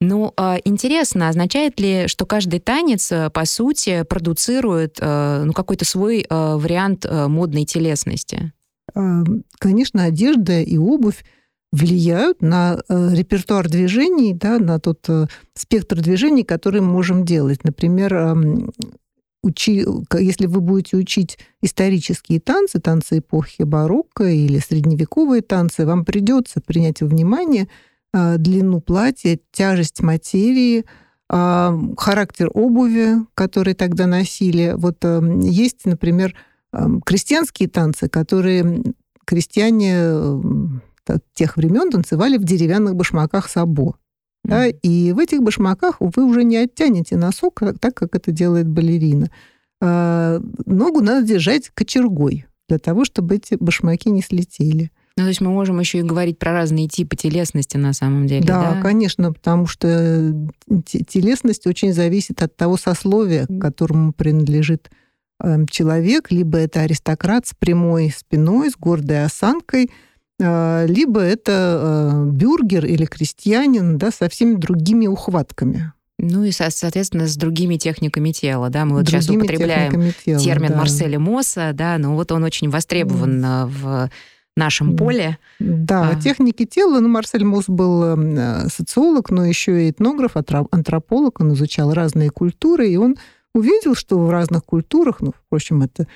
Ну, 0.01 0.33
а, 0.36 0.57
интересно, 0.63 1.29
означает 1.29 1.79
ли, 1.79 2.07
что 2.07 2.25
каждый 2.25 2.59
танец, 2.59 3.12
э, 3.12 3.29
по 3.31 3.45
сути, 3.45 4.03
продуцирует 4.03 4.97
э, 5.00 5.43
ну, 5.45 5.53
какой-то 5.53 5.86
свой 5.86 6.19
э, 6.21 6.25
вариант 6.29 7.05
модной 7.09 7.63
телесности? 7.63 8.51
Конечно, 9.57 10.03
одежда 10.03 10.59
и 10.59 10.77
обувь 10.77 11.24
влияют 11.71 12.41
на 12.41 12.79
репертуар 12.89 13.69
движений, 13.69 14.33
да, 14.33 14.59
на 14.59 14.79
тот 14.79 15.07
спектр 15.53 16.01
движений, 16.01 16.43
который 16.43 16.81
мы 16.81 16.93
можем 16.93 17.25
делать. 17.25 17.63
Например, 17.63 18.36
учи, 19.44 19.86
если 20.13 20.46
вы 20.46 20.62
будете 20.62 20.98
учить 20.98 21.38
исторические 21.62 22.39
танцы, 22.39 22.79
танцы 22.79 23.20
эпохи 23.20 23.63
барокко 23.63 24.25
или 24.25 24.60
средневековые 24.60 25.41
танцы, 25.41 25.86
вам 25.86 26.06
придется 26.06 26.62
принять 26.62 27.01
во 27.01 27.08
внимание 27.08 27.67
а, 28.13 28.38
длину 28.38 28.82
платья, 28.82 29.39
тяжесть 29.51 30.01
материи, 30.01 30.86
а, 31.29 31.77
характер 31.98 32.50
обуви, 32.53 33.15
который 33.36 33.74
тогда 33.74 34.08
носили. 34.08 34.74
Вот 34.75 34.98
а, 35.03 35.22
есть, 35.41 35.86
например, 35.86 36.36
крестьянские 37.06 37.70
танцы, 37.70 38.10
которые 38.10 38.84
крестьяне 39.25 40.41
тех 41.34 41.56
времен 41.56 41.89
танцевали 41.89 42.38
в 42.38 42.44
деревянных 42.44 42.96
башмаках 42.96 43.50
сабо. 43.50 43.96
Да, 44.47 44.67
и 44.67 45.11
в 45.11 45.19
этих 45.19 45.41
башмаках 45.41 45.97
вы 45.99 46.25
уже 46.25 46.43
не 46.43 46.57
оттянете 46.57 47.17
носок, 47.17 47.61
так 47.79 47.93
как 47.95 48.15
это 48.15 48.31
делает 48.31 48.67
балерина. 48.67 49.29
А, 49.81 50.39
ногу 50.65 51.01
надо 51.01 51.25
держать 51.25 51.69
кочергой 51.73 52.45
для 52.67 52.79
того, 52.79 53.05
чтобы 53.05 53.35
эти 53.35 53.55
башмаки 53.59 54.09
не 54.09 54.21
слетели. 54.21 54.91
Ну, 55.17 55.23
то 55.23 55.29
есть 55.29 55.41
мы 55.41 55.49
можем 55.49 55.79
еще 55.79 55.99
и 55.99 56.03
говорить 56.03 56.37
про 56.37 56.53
разные 56.53 56.87
типы 56.87 57.15
телесности 57.15 57.75
на 57.75 57.93
самом 57.93 58.27
деле. 58.27 58.45
Да, 58.45 58.73
да? 58.75 58.81
конечно, 58.81 59.33
потому 59.33 59.65
что 59.65 60.31
телесность 60.85 61.65
очень 61.65 61.91
зависит 61.91 62.43
от 62.43 62.55
того 62.55 62.77
сословия, 62.77 63.47
к 63.47 63.59
которому 63.59 64.13
принадлежит 64.13 64.91
эм, 65.43 65.67
человек, 65.67 66.29
либо 66.29 66.59
это 66.59 66.81
аристократ 66.81 67.47
с 67.47 67.55
прямой 67.57 68.13
спиной, 68.15 68.69
с 68.69 68.77
гордой 68.77 69.25
осанкой, 69.25 69.89
либо 70.39 71.22
это 71.22 72.13
э, 72.13 72.29
бюргер 72.29 72.86
или 72.86 73.06
крестьянин 73.06 73.98
да, 73.98 74.12
со 74.12 74.29
всеми 74.29 74.56
другими 74.56 75.08
ухватками. 75.08 75.94
Ну 76.20 76.44
и, 76.44 76.51
соответственно, 76.51 77.27
с 77.27 77.36
другими 77.36 77.77
техниками 77.77 78.32
тела, 78.32 78.70
да, 78.70 78.86
мы 78.86 78.98
вот 78.98 79.06
другими 79.06 79.22
сейчас 79.22 79.36
употребляем 79.36 80.13
тела, 80.25 80.39
термин 80.39 80.70
да. 80.70 80.77
Марселя 80.77 81.20
Мосса, 81.20 81.72
да, 81.74 81.98
но 81.98 82.15
вот 82.15 82.32
он 82.32 82.44
очень 82.44 82.70
востребован 82.70 83.44
mm. 83.44 83.67
в 83.67 84.10
нашем 84.56 84.98
поле. 84.98 85.38
Да, 85.60 86.10
а. 86.10 86.15
техники 86.20 86.65
тела, 86.65 87.00
ну, 87.00 87.08
Марсель 87.08 87.46
Мосс 87.46 87.65
был 87.67 88.17
э, 88.17 88.67
социолог, 88.70 89.29
но 89.29 89.46
еще 89.46 89.86
и 89.86 89.91
этнограф, 89.91 90.32
антрополог, 90.72 91.39
он 91.39 91.53
изучал 91.53 91.94
разные 91.94 92.32
культуры, 92.32 92.89
и 92.89 92.98
он 92.98 93.17
увидел, 93.53 93.96
что 93.96 94.17
в 94.17 94.29
разных 94.29 94.65
культурах, 94.65 95.22
ну, 95.22 95.34
впрочем, 95.46 95.84
это 95.84 96.03
а, 96.03 96.08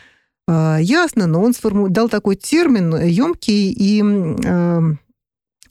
ясно, 0.80 1.28
но 1.28 1.42
он 1.42 1.54
сформу... 1.54 1.90
дал 1.90 2.10
такой 2.10 2.36
термин 2.36 2.96
емкий 2.96 3.72
и 3.72 4.02
э, 4.02 4.82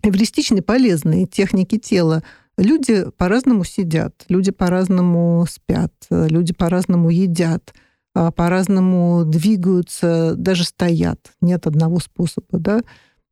эвристичный, 0.02 0.62
полезный 0.62 1.26
техники 1.26 1.78
тела. 1.78 2.22
Люди 2.56 3.06
по-разному 3.16 3.64
сидят, 3.64 4.24
люди 4.28 4.50
по-разному 4.50 5.46
спят, 5.48 5.92
люди 6.10 6.52
по-разному 6.52 7.10
едят, 7.10 7.72
а, 8.14 8.32
по-разному 8.32 9.24
двигаются, 9.24 10.34
даже 10.36 10.64
стоят. 10.64 11.32
Нет 11.40 11.66
одного 11.66 12.00
способа 12.00 12.58
да, 12.58 12.80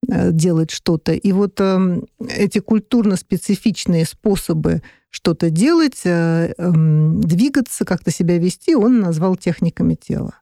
э, 0.09 0.31
делать 0.33 0.71
что-то. 0.71 1.13
И 1.13 1.33
вот 1.33 1.61
э, 1.61 2.01
эти 2.21 2.61
культурно-специфичные 2.61 4.07
способы 4.07 4.83
что-то 5.11 5.51
делать, 5.51 6.03
э, 6.05 6.55
эм, 6.57 7.21
двигаться, 7.21 7.85
как-то 7.85 8.11
себя 8.11 8.39
вести, 8.39 8.77
он 8.77 9.01
назвал 9.01 9.37
техниками 9.37 9.95
тела. 9.95 10.35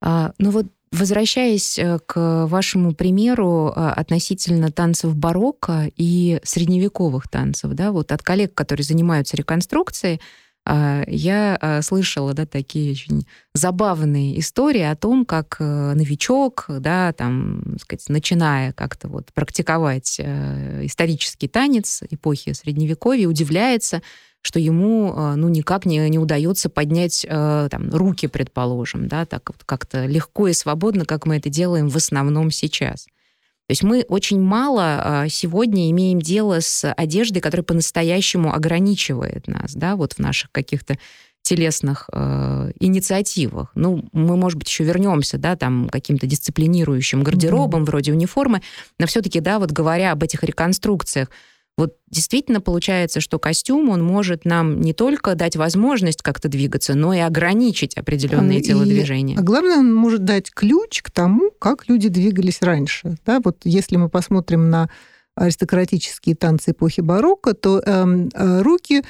А, 0.00 0.32
ну 0.38 0.50
вот 0.50 0.66
Возвращаясь 0.92 1.78
э, 1.78 2.00
к 2.04 2.46
вашему 2.48 2.94
примеру 2.94 3.72
а, 3.74 3.92
относительно 3.92 4.72
танцев 4.72 5.14
барокко 5.14 5.88
и 5.96 6.40
средневековых 6.42 7.28
танцев, 7.28 7.70
да, 7.74 7.92
вот 7.92 8.10
от 8.10 8.24
коллег, 8.24 8.54
которые 8.54 8.82
занимаются 8.82 9.36
реконструкцией, 9.36 10.20
а, 10.66 11.04
я 11.06 11.56
а, 11.60 11.82
слышала, 11.82 12.34
да, 12.34 12.44
такие 12.44 12.90
очень 12.90 13.24
забавные 13.54 14.38
истории 14.40 14.82
о 14.82 14.96
том, 14.96 15.24
как 15.24 15.56
э, 15.60 15.94
новичок, 15.94 16.66
да, 16.68 17.12
там, 17.12 17.76
сказать, 17.80 18.08
начиная 18.08 18.72
как-то 18.72 19.06
вот 19.08 19.32
практиковать 19.32 20.16
э, 20.18 20.86
исторический 20.86 21.46
танец 21.48 22.02
эпохи 22.10 22.52
Средневековья, 22.52 23.28
удивляется, 23.28 24.02
что 24.42 24.58
ему 24.58 25.12
э, 25.14 25.34
ну, 25.36 25.48
никак 25.48 25.84
не, 25.86 26.08
не 26.08 26.18
удается 26.18 26.70
поднять 26.70 27.26
э, 27.28 27.68
там, 27.70 27.90
руки, 27.90 28.26
предположим, 28.26 29.06
да, 29.06 29.26
так 29.26 29.50
вот 29.50 29.64
как-то 29.64 30.06
легко 30.06 30.48
и 30.48 30.52
свободно, 30.52 31.04
как 31.04 31.26
мы 31.26 31.36
это 31.36 31.50
делаем 31.50 31.88
в 31.88 31.96
основном 31.96 32.50
сейчас. 32.50 33.04
То 33.04 33.72
есть 33.72 33.82
мы 33.82 34.04
очень 34.08 34.40
мало 34.40 35.24
э, 35.24 35.28
сегодня 35.28 35.90
имеем 35.90 36.20
дело 36.20 36.60
с 36.60 36.92
одеждой, 36.92 37.40
которая 37.40 37.64
по-настоящему 37.64 38.52
ограничивает 38.52 39.46
нас, 39.46 39.74
да, 39.74 39.94
вот 39.94 40.14
в 40.14 40.18
наших 40.18 40.50
каких-то 40.50 40.98
телесных 41.42 42.08
э, 42.12 42.72
инициативах. 42.80 43.70
Ну, 43.74 44.04
мы, 44.12 44.36
может 44.36 44.58
быть, 44.58 44.68
еще 44.68 44.84
вернемся, 44.84 45.38
да, 45.38 45.56
там, 45.56 45.88
каким-то 45.88 46.26
дисциплинирующим 46.26 47.22
гардеробом 47.22 47.82
mm-hmm. 47.82 47.86
вроде 47.86 48.12
униформы, 48.12 48.62
но 48.98 49.06
все-таки, 49.06 49.40
да, 49.40 49.58
вот 49.58 49.70
говоря 49.70 50.12
об 50.12 50.22
этих 50.22 50.42
реконструкциях, 50.42 51.28
вот 51.76 51.96
действительно 52.10 52.60
получается, 52.60 53.20
что 53.20 53.38
костюм, 53.38 53.88
он 53.88 54.02
может 54.02 54.44
нам 54.44 54.80
не 54.80 54.92
только 54.92 55.34
дать 55.34 55.56
возможность 55.56 56.22
как-то 56.22 56.48
двигаться, 56.48 56.94
но 56.94 57.14
и 57.14 57.18
ограничить 57.18 57.96
определенные 57.96 58.60
и, 58.60 58.62
телодвижения. 58.62 59.38
А 59.38 59.42
главное, 59.42 59.78
он 59.78 59.94
может 59.94 60.24
дать 60.24 60.50
ключ 60.50 61.02
к 61.02 61.10
тому, 61.10 61.50
как 61.58 61.88
люди 61.88 62.08
двигались 62.08 62.60
раньше. 62.62 63.16
Да, 63.24 63.40
вот 63.42 63.58
если 63.64 63.96
мы 63.96 64.08
посмотрим 64.08 64.68
на 64.68 64.90
аристократические 65.36 66.36
танцы 66.36 66.72
эпохи 66.72 67.00
барокко, 67.00 67.54
то 67.54 67.80
эм, 67.80 68.28
э, 68.34 68.62
руки 68.62 69.02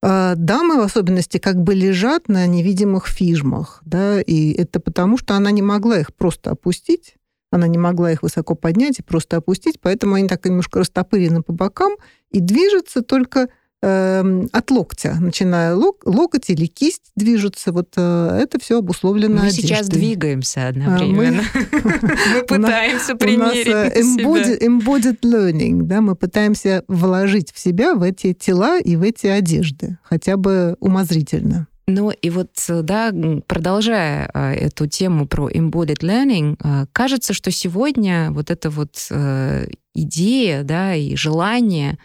А, 0.00 0.36
дамы 0.36 0.76
в 0.76 0.84
особенности 0.84 1.38
как 1.38 1.56
бы 1.56 1.74
лежат 1.74 2.28
на 2.28 2.46
невидимых 2.46 3.08
фижмах, 3.08 3.82
да, 3.84 4.20
и 4.20 4.52
это 4.52 4.78
потому, 4.78 5.18
что 5.18 5.34
она 5.34 5.50
не 5.50 5.60
могла 5.60 5.98
их 5.98 6.14
просто 6.14 6.52
опустить, 6.52 7.16
она 7.50 7.66
не 7.68 7.78
могла 7.78 8.12
их 8.12 8.22
высоко 8.22 8.54
поднять 8.54 8.98
и 8.98 9.02
просто 9.02 9.36
опустить, 9.38 9.80
поэтому 9.80 10.14
они 10.14 10.28
так 10.28 10.44
немножко 10.44 10.80
растопырены 10.80 11.42
по 11.42 11.52
бокам 11.52 11.92
и 12.30 12.40
движутся 12.40 13.02
только 13.02 13.48
э, 13.80 14.46
от 14.52 14.70
локтя, 14.70 15.16
начиная 15.18 15.74
лок, 15.74 16.02
локоть 16.04 16.50
или 16.50 16.66
кисть 16.66 17.10
движутся. 17.16 17.72
Вот 17.72 17.94
э, 17.96 18.40
это 18.42 18.60
все 18.60 18.78
обусловлено 18.78 19.36
Мы 19.36 19.48
одеждой. 19.48 19.62
сейчас 19.62 19.88
двигаемся 19.88 20.68
одновременно. 20.68 21.42
Мы 21.54 22.42
пытаемся 22.48 23.14
примерить 23.14 23.66
себя. 23.66 24.58
Embodied 24.58 25.20
learning, 25.22 25.82
да, 25.82 26.00
мы 26.00 26.16
пытаемся 26.16 26.84
вложить 26.88 27.52
в 27.52 27.58
себя 27.58 27.94
в 27.94 28.02
эти 28.02 28.34
тела 28.34 28.78
и 28.78 28.96
в 28.96 29.02
эти 29.02 29.26
одежды, 29.26 29.98
хотя 30.02 30.36
бы 30.36 30.76
умозрительно. 30.80 31.68
Ну 31.88 32.10
и 32.10 32.28
вот, 32.28 32.50
да, 32.68 33.14
продолжая 33.46 34.30
а, 34.34 34.52
эту 34.52 34.86
тему 34.86 35.26
про 35.26 35.48
embodied 35.48 36.00
learning, 36.00 36.56
а, 36.62 36.84
кажется, 36.92 37.32
что 37.32 37.50
сегодня 37.50 38.30
вот 38.30 38.50
эта 38.50 38.68
вот 38.68 39.06
э, 39.08 39.68
идея, 39.94 40.64
да, 40.64 40.94
и 40.94 41.16
желание, 41.16 41.98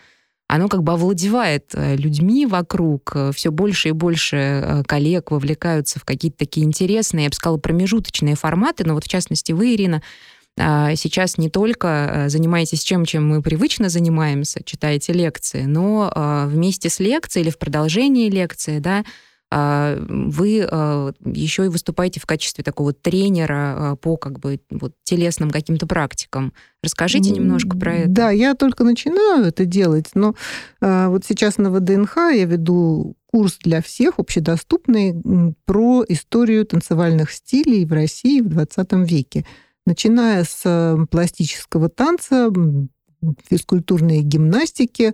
оно 0.48 0.70
как 0.70 0.84
бы 0.84 0.94
овладевает 0.94 1.72
э, 1.74 1.98
людьми 1.98 2.46
вокруг. 2.46 3.14
Все 3.36 3.52
больше 3.52 3.90
и 3.90 3.92
больше 3.92 4.38
э, 4.38 4.84
коллег 4.88 5.32
вовлекаются 5.32 6.00
в 6.00 6.06
какие-то 6.06 6.38
такие 6.38 6.66
интересные, 6.66 7.26
я 7.26 7.30
бы 7.30 7.36
сказала, 7.36 7.58
промежуточные 7.58 8.36
форматы. 8.36 8.86
Но 8.86 8.94
вот 8.94 9.04
в 9.04 9.10
частности 9.10 9.52
вы, 9.52 9.76
Ирина, 9.76 10.02
а, 10.58 10.96
сейчас 10.96 11.38
не 11.38 11.50
только 11.50 12.28
занимаетесь 12.30 12.84
чем, 12.84 13.04
чем 13.04 13.28
мы 13.28 13.42
привычно 13.42 13.90
занимаемся, 13.90 14.64
читаете 14.64 15.12
лекции, 15.12 15.64
но 15.64 16.48
вместе 16.48 16.90
с 16.90 17.02
лекцией 17.02 17.44
или 17.44 17.52
в 17.52 17.58
продолжении 17.58 18.30
лекции, 18.30 18.80
да, 18.80 19.04
вы 19.56 20.68
а, 20.70 21.14
еще 21.24 21.66
и 21.66 21.70
выступаете 21.70 22.20
в 22.20 22.26
качестве 22.26 22.64
такого 22.64 22.94
тренера 22.94 23.92
а, 23.92 23.96
по 23.96 24.18
как 24.18 24.40
бы 24.40 24.60
вот 24.70 24.94
телесным 25.04 25.52
каким-то 25.52 25.86
практикам. 25.86 26.54
Расскажите 26.82 27.32
немножко 27.32 27.78
про 27.78 27.96
это. 27.96 28.10
Да, 28.10 28.32
я 28.32 28.56
только 28.56 28.84
начинаю 28.84 29.46
это 29.46 29.66
делать, 29.66 30.10
но 30.16 30.36
вот 30.82 31.24
сейчас 31.26 31.58
на 31.58 31.72
ВДНХ 31.72 32.18
я 32.34 32.46
веду 32.46 33.16
курс 33.28 33.58
для 33.64 33.82
всех, 33.82 34.20
общедоступный, 34.20 35.16
про 35.66 36.04
историю 36.08 36.66
танцевальных 36.66 37.32
стилей 37.32 37.86
в 37.86 37.94
России 37.94 38.42
в 38.42 38.50
20 38.50 38.94
веке. 39.10 39.46
Начиная 39.86 40.44
с 40.44 41.08
пластического 41.10 41.90
танца, 41.90 42.52
физкультурной 43.50 44.22
гимнастики, 44.22 45.14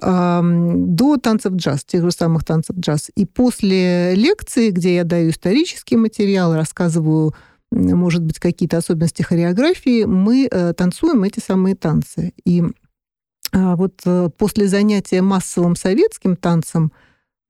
до 0.00 1.16
танцев 1.18 1.54
джаз, 1.54 1.84
тех 1.84 2.02
же 2.02 2.10
самых 2.10 2.44
танцев 2.44 2.76
джаз. 2.76 3.10
И 3.14 3.26
после 3.26 4.14
лекции, 4.14 4.70
где 4.70 4.96
я 4.96 5.04
даю 5.04 5.30
исторический 5.30 5.96
материал, 5.96 6.54
рассказываю, 6.54 7.34
может 7.70 8.22
быть, 8.22 8.38
какие-то 8.38 8.78
особенности 8.78 9.22
хореографии, 9.22 10.04
мы 10.04 10.48
э, 10.50 10.72
танцуем 10.74 11.22
эти 11.24 11.40
самые 11.40 11.74
танцы. 11.74 12.32
И 12.44 12.62
а, 13.52 13.76
вот 13.76 14.00
э, 14.04 14.30
после 14.36 14.66
занятия 14.68 15.22
массовым 15.22 15.76
советским 15.76 16.36
танцем 16.36 16.92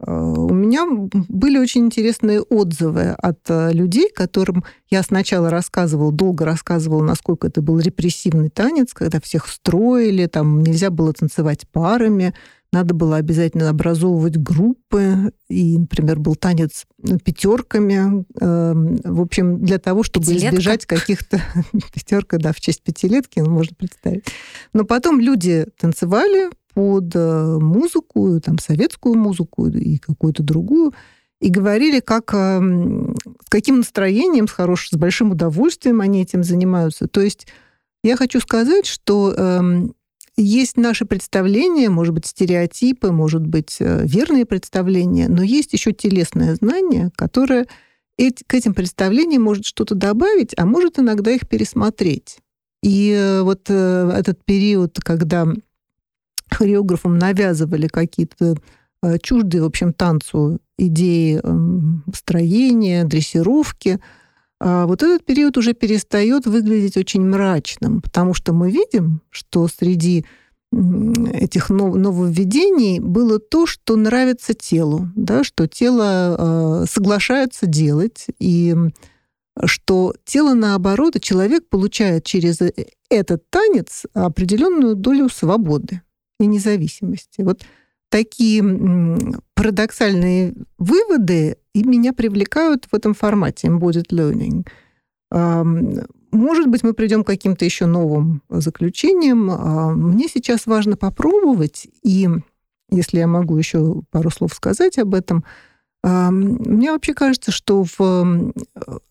у 0.01 0.53
меня 0.53 0.87
были 1.29 1.59
очень 1.59 1.87
интересные 1.87 2.41
отзывы 2.41 3.11
от 3.11 3.39
э, 3.49 3.73
людей, 3.73 4.11
которым 4.13 4.65
я 4.91 5.03
сначала 5.03 5.51
рассказывал, 5.51 6.11
долго 6.11 6.45
рассказывал, 6.45 7.01
насколько 7.01 7.47
это 7.47 7.63
был 7.63 7.79
репрессивный 7.79 8.51
танец, 8.51 8.93
когда 8.93 9.21
всех 9.21 9.47
строили, 9.47 10.27
там 10.27 10.63
нельзя 10.63 10.91
было 10.91 11.13
танцевать 11.13 11.69
парами, 11.71 12.35
надо 12.75 12.93
было 12.93 13.17
обязательно 13.17 13.71
образовывать 13.71 14.37
группы, 14.37 15.33
и, 15.49 15.79
например, 15.79 16.19
был 16.19 16.35
танец 16.35 16.87
пятерками, 17.25 18.25
эм, 18.41 18.97
в 19.05 19.21
общем, 19.21 19.65
для 19.65 19.79
того, 19.79 20.03
чтобы 20.03 20.27
Пятилетка? 20.27 20.49
избежать 20.49 20.87
каких-то... 20.87 21.41
Пятерка, 21.95 22.39
да, 22.39 22.53
в 22.53 22.61
честь 22.61 22.83
пятилетки, 22.83 23.39
ну, 23.39 23.51
можно 23.51 23.77
представить. 23.77 24.25
Но 24.73 24.85
потом 24.85 25.21
люди 25.21 25.67
танцевали, 25.79 26.51
под 26.75 27.15
э, 27.15 27.59
музыку, 27.61 28.41
там, 28.41 28.59
советскую 28.59 29.17
музыку 29.17 29.69
и 29.69 29.99
какую-то 29.99 30.43
другую, 30.43 30.93
и 31.41 31.51
говорили, 31.51 32.01
как, 32.01 32.33
эм, 32.35 33.17
с 33.45 33.51
каким 33.51 33.79
настроением, 33.79 34.49
с, 34.49 34.53
хорошим, 34.53 34.97
с 34.97 35.01
большим 35.01 35.31
удовольствием 35.31 36.01
они 36.01 36.23
этим 36.23 36.43
занимаются. 36.43 37.07
То 37.07 37.21
есть 37.21 37.47
я 38.03 38.17
хочу 38.17 38.41
сказать, 38.41 38.87
что 38.87 39.35
э, 39.37 39.87
есть 40.37 40.77
наши 40.77 41.05
представления, 41.05 41.91
может 41.91 42.15
быть, 42.15 42.27
стереотипы, 42.27 43.13
может 43.13 43.47
быть, 43.47 43.77
э, 43.81 44.05
верные 44.05 44.47
представления, 44.47 45.29
но 45.29 45.43
есть 45.43 45.73
еще 45.73 45.93
телесное 45.93 46.55
знание, 46.57 47.11
которое 47.17 47.67
эти, 48.17 48.43
к 48.45 48.55
этим 48.55 48.75
представлениям 48.75 49.43
может 49.43 49.65
что-то 49.65 49.95
добавить, 49.95 50.55
а 50.57 50.67
может 50.67 50.99
иногда 50.99 51.31
их 51.31 51.49
пересмотреть. 51.49 52.39
И 52.83 53.13
э, 53.13 53.43
вот 53.43 53.67
э, 53.69 54.11
этот 54.17 54.45
период, 54.45 54.99
когда 55.03 55.47
хореографам 56.51 57.19
навязывали 57.19 57.89
какие-то 57.89 58.57
э, 59.03 59.19
чуждые, 59.19 59.63
в 59.63 59.67
общем, 59.67 59.93
танцу 59.93 60.61
идеи 60.79 61.41
эм, 61.43 62.05
строения, 62.15 63.05
дрессировки, 63.05 64.01
а 64.61 64.87
вот 64.87 65.03
этот 65.03 65.25
период 65.27 65.57
уже 65.59 65.75
перестает 65.75 66.47
выглядеть 66.47 66.97
очень 66.97 67.23
мрачным, 67.23 68.01
потому 68.01 68.35
что 68.35 68.53
мы 68.53 68.71
видим, 68.71 69.21
что 69.31 69.69
среди 69.69 70.25
этих 70.73 71.71
нововведений 71.71 72.99
было 72.99 73.39
то, 73.39 73.67
что 73.67 73.95
нравится 73.95 74.55
телу, 74.55 75.09
да, 75.15 75.45
что 75.45 75.69
тело 75.69 76.83
э, 76.83 76.87
соглашается 76.91 77.67
делать, 77.67 78.27
и 78.41 78.75
что 79.65 80.15
тело, 80.25 80.55
наоборот, 80.55 81.21
человек 81.21 81.69
получает 81.69 82.25
через 82.25 82.61
э, 82.61 82.73
этот 83.09 83.49
танец 83.51 84.05
определенную 84.15 84.97
долю 84.97 85.29
свободы 85.29 86.01
и 86.39 86.47
независимости. 86.47 87.43
Вот 87.43 87.63
такие 88.09 88.63
парадоксальные 89.55 90.55
выводы 90.79 91.57
и 91.73 91.83
меня 91.83 92.13
привлекают 92.13 92.87
в 92.91 92.95
этом 92.95 93.15
формате 93.15 93.69
embodied 93.69 94.11
learning. 94.11 94.67
Может 96.31 96.69
быть, 96.69 96.83
мы 96.83 96.95
придем 96.95 97.25
к 97.25 97.29
каким-то 97.29 97.65
еще 97.65 97.87
новым 97.87 98.43
заключениям. 98.49 99.51
А 99.51 99.91
мне 99.93 100.29
сейчас 100.29 100.67
важно 100.67 100.97
попробовать, 100.97 101.89
и 102.03 102.29
если 102.91 103.19
я 103.19 103.27
могу 103.27 103.57
еще 103.57 104.03
пару 104.11 104.31
слов 104.31 104.53
сказать 104.55 104.99
об 104.99 105.15
этом, 105.15 105.45
мне 106.03 106.93
вообще 106.93 107.15
кажется, 107.15 107.51
что 107.51 107.85
в 107.99 108.53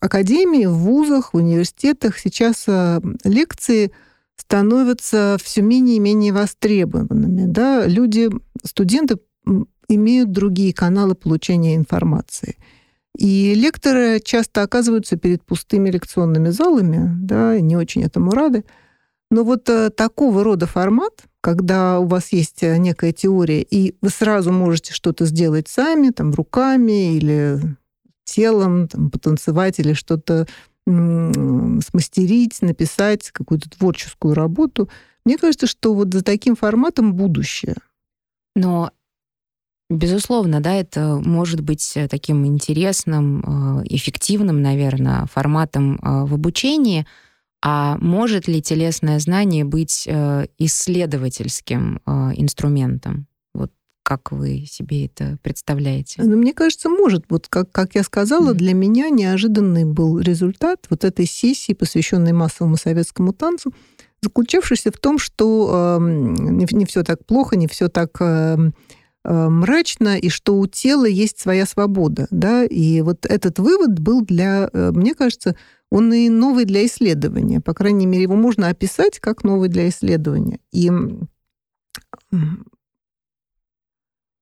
академии, 0.00 0.66
в 0.66 0.74
вузах, 0.74 1.34
в 1.34 1.36
университетах 1.36 2.18
сейчас 2.18 2.64
а, 2.68 3.00
лекции– 3.24 3.90
становятся 4.36 5.36
все 5.42 5.62
менее 5.62 5.96
и 5.96 6.00
менее 6.00 6.32
востребованными. 6.32 7.46
Да? 7.46 7.86
Люди, 7.86 8.30
студенты 8.64 9.18
имеют 9.88 10.32
другие 10.32 10.72
каналы 10.72 11.14
получения 11.14 11.76
информации. 11.76 12.56
И 13.16 13.54
лекторы 13.54 14.20
часто 14.20 14.62
оказываются 14.62 15.16
перед 15.16 15.44
пустыми 15.44 15.88
лекционными 15.90 16.48
залами, 16.48 17.10
да, 17.20 17.60
не 17.60 17.76
очень 17.76 18.02
этому 18.02 18.32
рады. 18.32 18.64
Но 19.30 19.44
вот 19.44 19.68
э, 19.68 19.90
такого 19.90 20.42
рода 20.42 20.66
формат, 20.66 21.24
когда 21.40 22.00
у 22.00 22.06
вас 22.06 22.32
есть 22.32 22.62
э, 22.62 22.76
некая 22.76 23.12
теория, 23.12 23.62
и 23.62 23.94
вы 24.00 24.10
сразу 24.10 24.52
можете 24.52 24.92
что-то 24.92 25.26
сделать 25.26 25.68
сами, 25.68 26.10
там, 26.10 26.32
руками 26.32 27.16
или 27.16 27.60
телом, 28.24 28.88
там, 28.88 29.10
потанцевать 29.10 29.78
или 29.78 29.92
что-то 29.92 30.46
смастерить, 30.86 32.60
написать 32.60 33.30
какую-то 33.30 33.70
творческую 33.70 34.34
работу. 34.34 34.90
Мне 35.24 35.38
кажется, 35.38 35.66
что 35.66 35.94
вот 35.94 36.12
за 36.12 36.22
таким 36.22 36.56
форматом 36.56 37.14
будущее. 37.14 37.76
Но 38.54 38.90
Безусловно, 39.90 40.60
да, 40.60 40.74
это 40.74 41.20
может 41.22 41.60
быть 41.60 41.92
э, 41.94 42.08
таким 42.08 42.46
интересным, 42.46 43.80
э, 43.80 43.84
эффективным, 43.90 44.62
наверное, 44.62 45.26
форматом 45.26 45.96
э, 45.96 46.24
в 46.24 46.34
обучении. 46.34 47.06
А 47.62 47.98
может 47.98 48.48
ли 48.48 48.62
телесное 48.62 49.18
знание 49.18 49.64
быть 49.64 50.06
исследовательским 50.06 51.98
инструментом? 52.36 53.26
Как 54.04 54.32
вы 54.32 54.66
себе 54.68 55.06
это 55.06 55.38
представляете? 55.40 56.22
Ну, 56.22 56.36
мне 56.36 56.52
кажется, 56.52 56.90
может. 56.90 57.24
Вот 57.30 57.48
как, 57.48 57.72
как 57.72 57.94
я 57.94 58.02
сказала, 58.02 58.52
mm. 58.52 58.54
для 58.54 58.74
меня 58.74 59.08
неожиданный 59.08 59.86
был 59.86 60.20
результат 60.20 60.86
вот 60.90 61.04
этой 61.04 61.24
сессии, 61.24 61.72
посвященной 61.72 62.32
массовому 62.32 62.76
советскому 62.76 63.32
танцу, 63.32 63.72
заключавшийся 64.22 64.92
в 64.92 64.98
том, 64.98 65.18
что 65.18 65.98
э, 65.98 66.02
не, 66.02 66.66
не 66.70 66.84
все 66.84 67.02
так 67.02 67.24
плохо, 67.24 67.56
не 67.56 67.66
все 67.66 67.88
так 67.88 68.10
э, 68.20 68.58
э, 69.24 69.48
мрачно, 69.48 70.18
и 70.18 70.28
что 70.28 70.58
у 70.58 70.66
тела 70.66 71.06
есть 71.06 71.40
своя 71.40 71.64
свобода. 71.64 72.26
Да? 72.30 72.66
И 72.66 73.00
вот 73.00 73.24
этот 73.24 73.58
вывод 73.58 73.98
был 73.98 74.20
для, 74.20 74.68
э, 74.70 74.90
мне 74.90 75.14
кажется, 75.14 75.56
он 75.90 76.12
и 76.12 76.28
новый 76.28 76.66
для 76.66 76.84
исследования. 76.84 77.62
По 77.62 77.72
крайней 77.72 78.04
мере, 78.04 78.24
его 78.24 78.36
можно 78.36 78.68
описать 78.68 79.18
как 79.18 79.44
новый 79.44 79.70
для 79.70 79.88
исследования. 79.88 80.58
И 80.72 80.92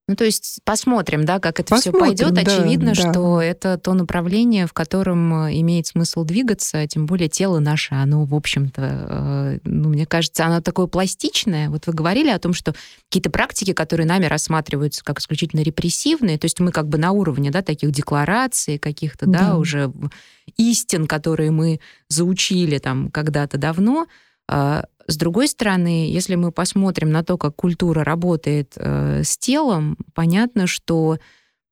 Ну, 0.08 0.16
то 0.16 0.24
есть 0.24 0.58
посмотрим, 0.64 1.24
да, 1.24 1.38
как 1.38 1.60
это 1.60 1.76
все 1.76 1.92
пойдет. 1.92 2.34
Да, 2.34 2.40
Очевидно, 2.40 2.92
да. 2.92 3.12
что 3.12 3.40
это 3.40 3.78
то 3.78 3.94
направление, 3.94 4.66
в 4.66 4.72
котором 4.72 5.46
э, 5.46 5.60
имеет 5.60 5.86
смысл 5.86 6.24
двигаться, 6.24 6.84
тем 6.88 7.06
более 7.06 7.28
тело 7.28 7.60
наше, 7.60 7.94
оно, 7.94 8.24
в 8.24 8.34
общем-то, 8.34 8.82
э, 8.82 9.58
ну, 9.62 9.90
мне 9.90 10.04
кажется, 10.04 10.44
оно 10.44 10.60
такое 10.60 10.88
пластичное. 10.88 11.70
Вот 11.70 11.86
вы 11.86 11.92
говорили 11.92 12.30
о 12.30 12.40
том, 12.40 12.52
что 12.52 12.74
какие-то 13.08 13.30
практики, 13.30 13.72
которые 13.72 14.06
нами 14.06 14.26
рассматриваются 14.26 15.04
как 15.04 15.20
исключительно 15.20 15.60
репрессивные, 15.60 16.36
то 16.36 16.46
есть 16.46 16.58
мы 16.58 16.72
как 16.72 16.88
бы 16.88 16.98
на 16.98 17.12
уровне, 17.12 17.52
да, 17.52 17.62
таких 17.62 17.92
деклараций 17.92 18.78
каких-то, 18.78 19.26
да, 19.26 19.38
да 19.38 19.56
уже 19.56 19.92
истин, 20.56 21.06
которые 21.06 21.52
мы 21.52 21.78
заучили 22.08 22.78
там 22.78 23.08
когда-то 23.10 23.56
давно, 23.56 24.08
а, 24.48 24.84
с 25.06 25.16
другой 25.16 25.48
стороны, 25.48 26.08
если 26.10 26.34
мы 26.34 26.52
посмотрим 26.52 27.10
на 27.10 27.22
то, 27.22 27.38
как 27.38 27.56
культура 27.56 28.04
работает 28.04 28.72
э, 28.76 29.22
с 29.24 29.36
телом, 29.38 29.96
понятно, 30.14 30.66
что 30.66 31.18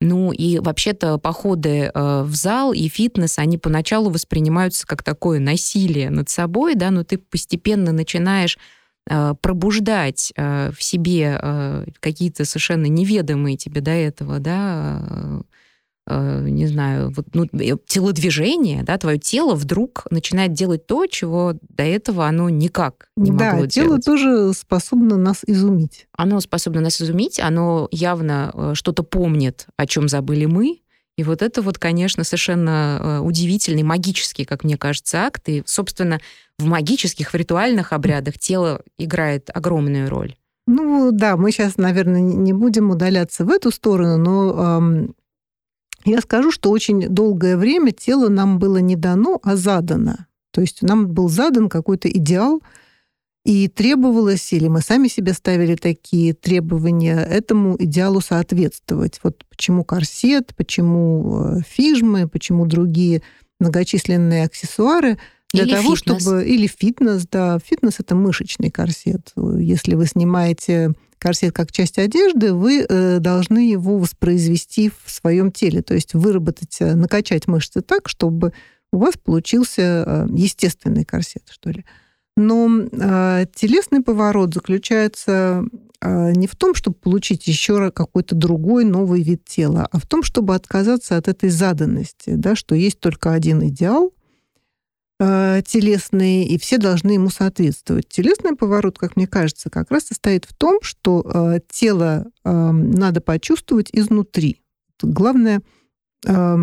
ну 0.01 0.33
и 0.33 0.59
вообще-то 0.59 1.19
походы 1.19 1.91
э, 1.93 2.23
в 2.23 2.35
зал 2.35 2.73
и 2.73 2.89
фитнес, 2.89 3.39
они 3.39 3.59
поначалу 3.59 4.11
воспринимаются 4.11 4.87
как 4.87 5.03
такое 5.03 5.41
насилие 5.41 6.11
над 6.11 6.29
собой, 6.31 6.75
да, 6.75 6.91
но 6.91 7.05
ты 7.05 7.19
постепенно 7.19 7.93
начинаешь 7.93 8.59
э, 9.09 9.35
пробуждать 9.41 10.33
э, 10.37 10.71
в 10.77 10.83
себе 10.83 11.39
э, 11.41 11.87
какие-то 12.01 12.45
совершенно 12.47 12.87
неведомые 12.87 13.57
тебе 13.57 13.81
до 13.83 13.91
этого, 13.91 14.39
да, 14.39 15.03
Э, 15.11 15.43
не 16.09 16.67
знаю, 16.67 17.13
вот, 17.15 17.27
ну, 17.35 17.45
э, 17.53 17.77
телодвижение, 17.87 18.83
да, 18.83 18.99
твое 18.99 19.19
тело 19.19 19.55
вдруг 19.55 20.07
начинает 20.11 20.53
делать 20.53 20.87
то, 20.87 21.07
чего 21.07 21.55
до 21.69 21.85
этого 21.85 22.27
оно 22.27 22.49
никак 22.49 23.09
не 23.17 23.31
да, 23.31 23.53
могло 23.53 23.67
делать. 23.67 23.75
Да, 23.75 23.83
тело 23.83 24.01
тоже 24.01 24.53
способно 24.53 25.17
нас 25.17 25.43
изумить. 25.47 26.07
Оно 26.17 26.41
способно 26.41 26.81
нас 26.81 27.01
изумить, 27.01 27.39
оно 27.39 27.89
явно 27.93 28.51
э, 28.53 28.71
что-то 28.75 29.03
помнит, 29.03 29.67
о 29.77 29.87
чем 29.87 30.09
забыли 30.09 30.47
мы, 30.47 30.81
и 31.17 31.23
вот 31.23 31.43
это 31.43 31.61
вот, 31.61 31.79
конечно, 31.79 32.25
совершенно 32.25 33.21
удивительный, 33.23 33.83
магический, 33.83 34.47
как 34.47 34.65
мне 34.65 34.79
кажется, 34.79 35.25
акт. 35.25 35.47
И, 35.51 35.63
собственно, 35.67 36.19
в 36.59 36.65
магических, 36.65 37.33
в 37.33 37.37
ритуальных 37.37 37.93
обрядах 37.93 38.39
тело 38.39 38.83
играет 38.97 39.51
огромную 39.53 40.09
роль. 40.09 40.35
Ну 40.67 41.11
да, 41.13 41.37
мы 41.37 41.53
сейчас, 41.53 41.77
наверное, 41.77 42.21
не 42.21 42.53
будем 42.53 42.91
удаляться 42.91 43.45
в 43.45 43.51
эту 43.51 43.71
сторону, 43.71 44.17
но 44.17 45.13
я 46.05 46.21
скажу, 46.21 46.51
что 46.51 46.71
очень 46.71 47.09
долгое 47.09 47.57
время 47.57 47.93
тело 47.93 48.29
нам 48.29 48.59
было 48.59 48.79
не 48.79 48.97
дано, 48.97 49.41
а 49.43 49.57
задано. 49.57 50.27
То 50.53 50.61
есть 50.61 50.83
нам 50.83 51.09
был 51.09 51.29
задан 51.29 51.69
какой-то 51.69 52.09
идеал, 52.09 52.63
и 53.45 53.69
требовалось, 53.69 54.53
или 54.53 54.69
мы 54.69 54.83
сами 54.83 55.09
себе 55.09 55.33
ставили 55.33 55.75
такие 55.75 56.35
требования, 56.35 57.19
этому 57.19 57.77
идеалу 57.79 58.21
соответствовать. 58.21 59.19
Вот 59.23 59.45
почему 59.49 59.83
корсет, 59.83 60.55
почему 60.57 61.57
э, 61.57 61.61
фижмы, 61.67 62.29
почему 62.29 62.67
другие 62.67 63.23
многочисленные 63.59 64.45
аксессуары 64.45 65.19
для 65.53 65.65
или 65.65 65.75
того, 65.75 65.97
фитнес. 65.97 66.23
чтобы... 66.23 66.45
Или 66.45 66.67
фитнес, 66.67 67.27
да. 67.31 67.59
Фитнес— 67.65 67.97
это 67.99 68.15
мышечный 68.15 68.71
корсет. 68.71 69.33
Если 69.59 69.95
вы 69.95 70.07
снимаете 70.07 70.93
корсет 71.21 71.55
как 71.55 71.71
часть 71.71 71.99
одежды, 71.99 72.53
вы 72.53 72.85
э, 72.89 73.19
должны 73.19 73.71
его 73.71 73.99
воспроизвести 73.99 74.91
в 75.05 75.11
своем 75.11 75.53
теле, 75.53 75.83
то 75.83 75.95
есть 75.95 76.15
выработать, 76.15 76.77
э, 76.81 76.95
накачать 76.95 77.47
мышцы 77.47 77.81
так, 77.83 78.09
чтобы 78.09 78.53
у 78.93 78.99
вас 78.99 79.15
получился 79.17 80.05
э, 80.07 80.27
естественный 80.31 81.05
корсет, 81.05 81.45
что 81.51 81.71
ли. 81.71 81.85
Но 82.37 82.87
телесный 83.55 84.03
поворот 84.03 84.55
заключается 84.55 85.63
не 86.03 86.47
в 86.47 86.57
том, 86.57 86.75
чтобы 86.75 86.97
получить 86.97 87.47
еще 87.47 87.91
какой-то 87.91 88.35
другой 88.35 88.85
новый 88.85 89.23
вид 89.23 89.45
тела, 89.45 89.87
а 89.91 89.99
в 89.99 90.07
том, 90.07 90.23
чтобы 90.23 90.55
отказаться 90.55 91.19
от 91.19 91.29
этой 91.29 91.51
заданности, 91.51 92.31
да, 92.31 92.57
что 92.57 92.75
есть 92.75 92.99
только 92.99 93.33
один 93.33 93.63
идеал, 93.69 94.15
э, 95.21 95.63
телесные, 95.65 96.47
и 96.47 96.59
все 96.59 96.79
должны 96.79 97.13
ему 97.13 97.31
соответствовать. 97.31 98.09
Телесный 98.09 98.57
поворот, 98.57 98.99
как 98.99 99.17
мне 99.17 99.27
кажется, 99.27 99.71
как 99.71 99.91
раз 99.91 100.05
состоит 100.05 100.47
в 100.47 100.55
том, 100.55 100.79
что 100.83 101.23
э, 101.23 101.61
тело 101.69 102.27
э, 102.45 102.51
надо 102.51 103.21
почувствовать 103.21 103.91
изнутри. 103.93 104.63
Главное 105.03 105.61
э, 106.27 106.57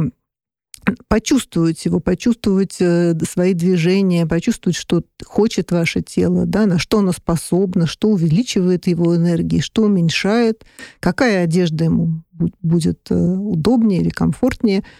почувствовать 1.07 1.85
его, 1.85 1.99
почувствовать 1.99 2.77
э, 2.79 3.13
свои 3.29 3.53
движения, 3.53 4.25
почувствовать, 4.25 4.75
что 4.75 5.03
хочет 5.23 5.71
ваше 5.71 6.01
тело, 6.01 6.45
да, 6.45 6.65
на 6.65 6.79
что 6.79 6.99
оно 6.99 7.11
способно, 7.11 7.85
что 7.85 8.09
увеличивает 8.09 8.87
его 8.87 9.15
энергии, 9.15 9.59
что 9.59 9.83
уменьшает, 9.83 10.65
какая 10.99 11.43
одежда 11.43 11.85
ему 11.85 12.23
будет 12.61 13.11
э, 13.11 13.15
удобнее 13.15 14.01
или 14.01 14.09
комфортнее– 14.09 14.83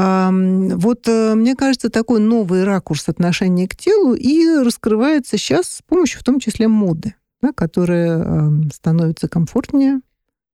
вот, 0.00 1.08
э, 1.08 1.34
мне 1.34 1.56
кажется, 1.56 1.90
такой 1.90 2.20
новый 2.20 2.64
ракурс 2.64 3.08
отношения 3.08 3.68
к 3.68 3.76
телу 3.76 4.14
и 4.14 4.46
раскрывается 4.62 5.38
сейчас 5.38 5.68
с 5.68 5.82
помощью 5.82 6.20
в 6.20 6.24
том 6.24 6.38
числе 6.40 6.68
моды, 6.68 7.14
да, 7.42 7.52
которая 7.52 8.52
становится 8.72 9.28
комфортнее, 9.28 10.00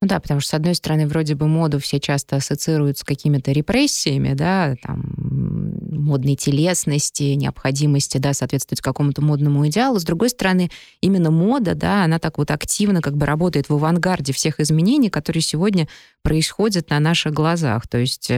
ну 0.01 0.09
да, 0.09 0.19
потому 0.19 0.39
что, 0.39 0.51
с 0.51 0.53
одной 0.53 0.75
стороны, 0.75 1.07
вроде 1.07 1.35
бы 1.35 1.47
моду 1.47 1.79
все 1.79 1.99
часто 1.99 2.35
ассоциируют 2.35 2.97
с 2.97 3.03
какими-то 3.03 3.51
репрессиями, 3.51 4.33
да, 4.33 4.75
там, 4.83 5.15
модной 5.15 6.35
телесности, 6.35 7.23
необходимости, 7.33 8.17
да, 8.17 8.33
соответствовать 8.33 8.81
какому-то 8.81 9.23
модному 9.23 9.65
идеалу. 9.67 9.97
С 9.97 10.03
другой 10.03 10.29
стороны, 10.29 10.69
именно 11.01 11.31
мода, 11.31 11.75
да, 11.75 12.03
она 12.03 12.19
так 12.19 12.37
вот 12.37 12.51
активно 12.51 13.01
как 13.01 13.15
бы 13.15 13.25
работает 13.25 13.69
в 13.69 13.73
авангарде 13.73 14.33
всех 14.33 14.59
изменений, 14.59 15.09
которые 15.09 15.41
сегодня 15.41 15.87
происходят 16.21 16.89
на 16.89 16.99
наших 16.99 17.33
глазах. 17.33 17.87
То 17.87 17.97
есть 17.97 18.31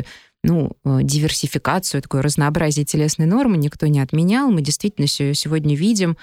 ну, 0.47 0.71
э, 0.85 0.99
диверсификацию, 1.03 2.01
такое 2.01 2.21
разнообразие 2.21 2.85
телесной 2.85 3.25
нормы 3.25 3.57
никто 3.57 3.85
не 3.87 3.99
отменял. 3.99 4.49
Мы 4.49 4.61
действительно 4.61 5.05
сегодня 5.05 5.75
видим, 5.75 6.15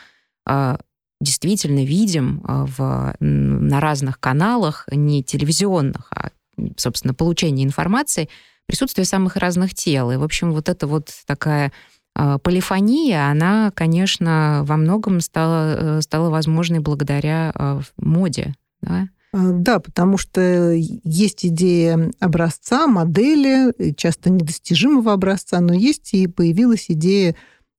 а, 0.47 0.79
действительно 1.21 1.85
видим 1.85 2.43
а, 2.45 2.65
в, 2.65 3.17
на 3.21 3.81
разных 3.81 4.19
каналах, 4.19 4.89
не 4.91 5.23
телевизионных, 5.23 6.09
а, 6.11 6.31
собственно, 6.79 7.13
получение 7.13 7.67
информации, 7.67 8.31
присутствие 8.67 9.05
самых 9.05 9.37
разных 9.37 9.75
тел. 9.75 10.11
И, 10.11 10.17
в 10.17 10.23
общем, 10.23 10.53
вот 10.53 10.71
эта 10.71 10.87
вот 10.87 11.11
такая 11.27 11.71
а, 12.15 12.39
полифония, 12.39 13.29
она, 13.29 13.73
конечно, 13.75 14.63
во 14.65 14.79
многом 14.79 15.21
стала, 15.21 15.99
э, 15.99 16.01
стала 16.01 16.31
возможной 16.31 16.79
благодаря 16.79 17.53
моде. 17.99 18.55
Да? 18.81 19.09
А, 19.35 19.51
да, 19.51 19.81
потому 19.81 20.17
что 20.17 20.71
есть 20.73 21.45
идея 21.45 22.13
образца, 22.21 22.87
модели, 22.87 23.93
часто 23.95 24.31
недостижимого 24.31 25.13
образца, 25.13 25.61
но 25.61 25.75
есть 25.75 26.15
и 26.15 26.29
появилась 26.29 26.87
идея 26.89 27.35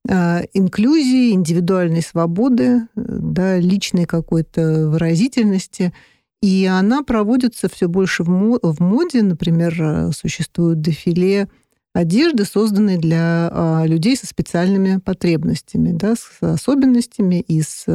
а, 0.09 0.41
инклюзии, 0.53 1.31
индивидуальной 1.31 2.01
свободы, 2.01 2.81
да, 2.95 3.57
личной 3.57 4.05
какой-то 4.05 4.89
выразительности. 4.89 5.93
И 6.41 6.65
она 6.65 7.03
проводится 7.03 7.69
все 7.69 7.87
больше 7.87 8.23
в 8.23 8.79
моде. 8.81 9.23
Например, 9.23 10.11
существуют 10.13 10.81
дефиле 10.81 11.47
одежды, 11.93 12.43
созданные 12.43 12.97
для 12.97 13.49
а, 13.49 13.85
людей 13.85 14.17
со 14.17 14.27
специальными 14.27 14.99
потребностями, 14.99 15.93
да, 15.93 16.15
с 16.15 16.43
особенностями 16.43 17.39
и 17.39 17.61
с 17.61 17.85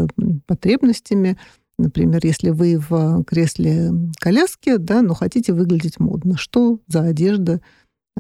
потребностями– 0.47 1.37
Например, 1.81 2.21
если 2.23 2.51
вы 2.51 2.79
в 2.79 3.25
кресле 3.25 3.91
коляски, 4.19 4.77
да, 4.77 5.01
но 5.01 5.15
хотите 5.15 5.55
выглядеть 5.55 5.99
модно, 5.99 6.37
что 6.37 6.79
за 6.87 7.03
одежда 7.03 7.61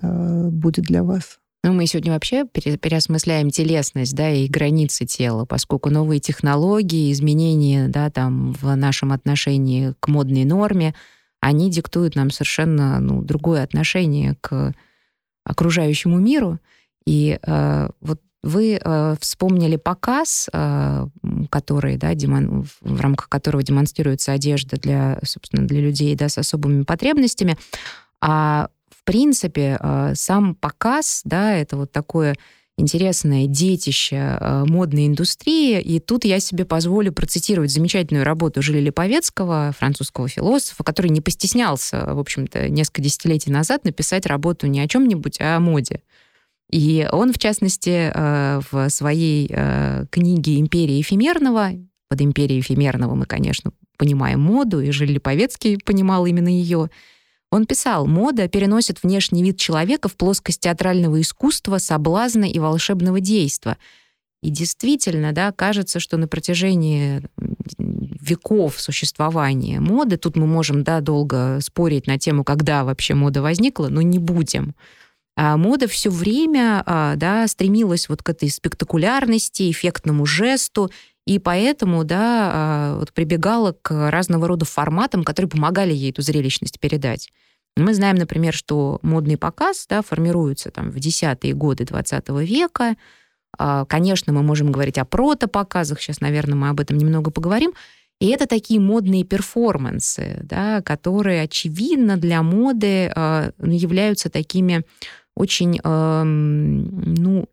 э, 0.00 0.48
будет 0.48 0.86
для 0.86 1.02
вас? 1.02 1.38
Ну, 1.62 1.74
мы 1.74 1.86
сегодня 1.86 2.12
вообще 2.12 2.46
переосмысляем 2.46 3.50
телесность, 3.50 4.14
да, 4.14 4.30
и 4.30 4.48
границы 4.48 5.04
тела, 5.04 5.44
поскольку 5.44 5.90
новые 5.90 6.20
технологии, 6.20 7.12
изменения, 7.12 7.88
да, 7.88 8.08
там, 8.08 8.54
в 8.54 8.74
нашем 8.76 9.12
отношении 9.12 9.94
к 10.00 10.08
модной 10.08 10.46
норме, 10.46 10.94
они 11.40 11.70
диктуют 11.70 12.16
нам 12.16 12.30
совершенно, 12.30 12.98
ну, 12.98 13.20
другое 13.20 13.62
отношение 13.62 14.36
к 14.40 14.72
окружающему 15.44 16.18
миру. 16.18 16.58
И 17.04 17.38
э, 17.42 17.90
вот 18.00 18.22
вы 18.42 18.80
э, 18.82 19.16
вспомнили 19.20 19.76
показ, 19.76 20.48
э, 20.52 21.06
который, 21.50 21.96
да, 21.96 22.14
демон, 22.14 22.66
в 22.80 23.00
рамках 23.00 23.28
которого 23.28 23.62
демонстрируется 23.62 24.32
одежда 24.32 24.76
для, 24.76 25.18
собственно, 25.24 25.66
для 25.66 25.80
людей 25.80 26.14
да, 26.14 26.28
с 26.28 26.38
особыми 26.38 26.84
потребностями. 26.84 27.58
А 28.20 28.68
в 28.90 29.04
принципе 29.04 29.78
э, 29.78 30.12
сам 30.14 30.54
показ, 30.54 31.22
да, 31.24 31.54
это 31.54 31.76
вот 31.76 31.92
такое 31.92 32.36
интересное 32.78 33.46
детище 33.46 34.38
э, 34.40 34.64
модной 34.66 35.06
индустрии. 35.06 35.80
И 35.80 36.00
тут 36.00 36.24
я 36.24 36.40
себе 36.40 36.64
позволю 36.64 37.12
процитировать 37.12 37.70
замечательную 37.70 38.24
работу 38.24 38.62
Жили 38.62 38.80
Липовецкого, 38.80 39.74
французского 39.78 40.28
философа, 40.28 40.82
который 40.82 41.10
не 41.10 41.20
постеснялся, 41.20 42.14
в 42.14 42.18
общем-то, 42.18 42.68
несколько 42.68 43.02
десятилетий 43.02 43.50
назад 43.50 43.84
написать 43.84 44.26
работу 44.26 44.66
не 44.66 44.80
о 44.80 44.88
чем-нибудь, 44.88 45.40
а 45.40 45.56
о 45.56 45.60
моде. 45.60 46.00
И 46.70 47.08
он, 47.10 47.32
в 47.32 47.38
частности, 47.38 48.12
э, 48.14 48.60
в 48.70 48.88
своей 48.90 49.50
э, 49.50 50.06
книге 50.10 50.60
«Империя 50.60 51.00
эфемерного», 51.00 51.72
под 52.08 52.22
«Империей 52.22 52.60
эфемерного» 52.60 53.14
мы, 53.14 53.26
конечно, 53.26 53.72
понимаем 53.96 54.40
моду, 54.40 54.80
и 54.80 54.90
Жиль 54.92 55.12
Липовецкий 55.12 55.78
понимал 55.84 56.26
именно 56.26 56.48
ее. 56.48 56.88
Он 57.50 57.66
писал, 57.66 58.06
мода 58.06 58.48
переносит 58.48 59.02
внешний 59.02 59.42
вид 59.42 59.58
человека 59.58 60.08
в 60.08 60.16
плоскость 60.16 60.60
театрального 60.60 61.20
искусства, 61.20 61.78
соблазна 61.78 62.44
и 62.44 62.58
волшебного 62.60 63.20
действа. 63.20 63.76
И 64.40 64.50
действительно, 64.50 65.32
да, 65.32 65.50
кажется, 65.50 65.98
что 65.98 66.16
на 66.16 66.28
протяжении 66.28 67.22
веков 67.78 68.80
существования 68.80 69.80
моды, 69.80 70.16
тут 70.16 70.36
мы 70.36 70.46
можем, 70.46 70.84
да, 70.84 71.00
долго 71.00 71.58
спорить 71.60 72.06
на 72.06 72.16
тему, 72.18 72.44
когда 72.44 72.84
вообще 72.84 73.14
мода 73.14 73.42
возникла, 73.42 73.88
но 73.88 74.02
не 74.02 74.18
будем. 74.18 74.74
А 75.42 75.56
мода 75.56 75.88
все 75.88 76.10
время, 76.10 76.82
а, 76.84 77.16
да, 77.16 77.48
стремилась 77.48 78.10
вот 78.10 78.22
к 78.22 78.28
этой 78.28 78.50
спектакулярности, 78.50 79.70
эффектному 79.70 80.26
жесту, 80.26 80.90
и 81.26 81.38
поэтому, 81.38 82.04
да, 82.04 82.50
а, 82.52 82.98
вот 82.98 83.14
прибегала 83.14 83.74
к 83.80 84.10
разного 84.10 84.46
рода 84.46 84.66
форматам, 84.66 85.24
которые 85.24 85.48
помогали 85.48 85.94
ей 85.94 86.10
эту 86.10 86.20
зрелищность 86.20 86.78
передать. 86.78 87.30
Мы 87.74 87.94
знаем, 87.94 88.16
например, 88.16 88.52
что 88.52 88.98
модный 89.00 89.38
показ 89.38 89.86
да, 89.88 90.02
формируется 90.02 90.70
там, 90.70 90.90
в 90.90 91.00
десятые 91.00 91.54
годы 91.54 91.86
20 91.86 92.28
века. 92.40 92.96
Конечно, 93.56 94.34
мы 94.34 94.42
можем 94.42 94.70
говорить 94.70 94.98
о 94.98 95.06
протопоказах, 95.06 96.02
сейчас, 96.02 96.20
наверное, 96.20 96.56
мы 96.56 96.68
об 96.68 96.80
этом 96.80 96.98
немного 96.98 97.30
поговорим. 97.30 97.72
И 98.20 98.28
это 98.28 98.46
такие 98.46 98.78
модные 98.80 99.24
перформансы, 99.24 100.40
да, 100.42 100.82
которые, 100.82 101.42
очевидно, 101.42 102.18
для 102.18 102.42
моды 102.42 103.10
э, 103.14 103.52
являются 103.58 104.28
такими 104.28 104.84
очень, 105.34 105.80
э, 105.82 106.22
ну, 106.22 107.48